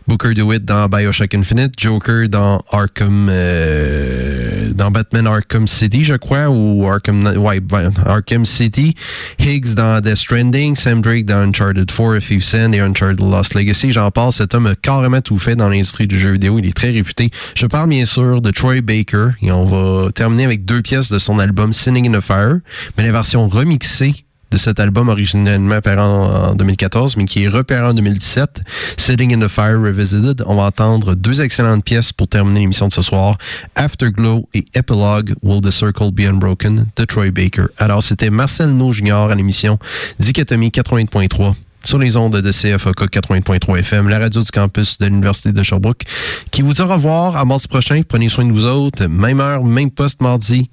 Booker 0.10 0.34
DeWitt 0.34 0.66
dans 0.66 0.88
Bioshock 0.88 1.36
Infinite, 1.36 1.74
Joker 1.78 2.28
dans 2.28 2.60
Arkham, 2.72 3.28
euh, 3.30 4.74
dans 4.74 4.90
Batman 4.90 5.28
Arkham 5.28 5.68
City, 5.68 6.04
je 6.04 6.16
crois, 6.16 6.50
ou 6.50 6.90
Arkham, 6.90 7.24
ouais, 7.38 7.60
ben, 7.60 7.94
Arkham 8.08 8.44
City, 8.44 8.96
Higgs 9.38 9.76
dans 9.76 10.02
Death 10.02 10.16
Stranding, 10.16 10.76
Sam 10.76 11.02
Drake 11.02 11.26
dans 11.26 11.48
Uncharted 11.48 11.86
4, 11.86 12.18
If 12.18 12.32
You 12.32 12.40
Send 12.40 12.74
et 12.74 12.80
Uncharted 12.80 13.22
Lost 13.22 13.54
Legacy. 13.54 13.92
J'en 13.92 14.10
parle, 14.10 14.34
cet 14.34 14.56
homme 14.56 14.66
a 14.66 14.74
carrément 14.74 15.22
tout 15.22 15.38
fait 15.38 15.56
dans 15.56 15.70
l'industrie 15.70 16.08
du 16.08 16.20
jeu 16.20 16.32
vidéo. 16.32 16.58
Il 16.58 16.66
est 16.66 16.76
très 16.76 16.90
réputé. 16.90 17.30
Je 17.56 17.68
parle 17.68 17.90
bien 17.90 18.06
sûr 18.06 18.42
de 18.42 18.50
Troy 18.50 18.82
Baker 18.82 19.30
et 19.44 19.52
on 19.52 19.64
va 19.64 20.12
terminer 20.12 20.46
avec 20.46 20.66
deux 20.66 20.82
pièces 20.82 21.12
de 21.12 21.20
son 21.20 21.38
album 21.38 21.72
Sinning 21.72 22.10
in 22.10 22.20
the 22.20 22.24
Fire, 22.24 22.58
mais 22.98 23.04
la 23.04 23.12
version 23.12 23.48
remixée 23.48 24.26
de 24.52 24.58
cet 24.58 24.80
album 24.80 25.10
originellement 25.10 25.82
paru 25.82 26.00
en, 26.00 26.50
en 26.52 26.56
2014, 26.56 27.18
mais 27.18 27.26
qui 27.26 27.44
est 27.44 27.48
repéré 27.48 27.86
en 27.86 27.94
2017, 27.94 28.62
Sitting 28.98 29.34
in 29.34 29.46
the 29.46 29.50
Fire 29.50 29.80
Revisited. 29.80 30.44
On 30.46 30.56
va 30.56 30.64
entendre 30.64 31.16
deux 31.16 31.42
excellentes 31.42 31.84
pièces 31.84 32.12
pour 32.12 32.28
terminer 32.28 32.62
l'émission 32.62 32.88
de 32.88 32.94
ce 32.94 33.02
soir, 33.02 33.38
Afterglow 33.76 34.48
et 34.54 34.66
Epilogue, 34.76 35.34
Will 35.44 35.62
the 35.62 35.72
Circle 35.72 36.12
Be 36.12 36.22
Unbroken, 36.22 36.86
de 36.96 37.06
Troy 37.06 37.32
Baker. 37.32 37.66
Alors, 37.78 38.04
c'était 38.04 38.30
Marcel 38.30 38.70
No 38.70 38.92
Junior 38.92 39.30
à 39.30 39.36
l'émission 39.36 39.80
Dichotomie 40.20 40.70
80.3 40.70 41.54
sur 41.84 41.98
les 41.98 42.18
ondes 42.18 42.36
de 42.36 42.52
CFOK 42.52 43.10
80.3 43.10 43.80
FM, 43.80 44.10
la 44.10 44.20
radio 44.20 44.42
du 44.42 44.52
campus 44.52 44.98
de 44.98 45.06
l'Université 45.06 45.52
de 45.52 45.64
Sherbrooke, 45.64 46.04
qui 46.52 46.62
vous 46.62 46.82
au 46.82 46.88
revoir 46.88 47.38
à 47.38 47.46
mardi 47.46 47.68
prochain. 47.68 48.02
Prenez 48.08 48.30
soin 48.30 48.46
de 48.46 48.52
vous 48.52 48.66
autres. 48.66 49.06
Même 49.06 49.40
heure, 49.40 49.64
même 49.64 49.92
poste 49.92 50.22
mardi. 50.22 50.70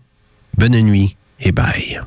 Bonne 0.57 0.81
nuit 0.81 1.17
et 1.41 1.53
bye. 1.53 2.01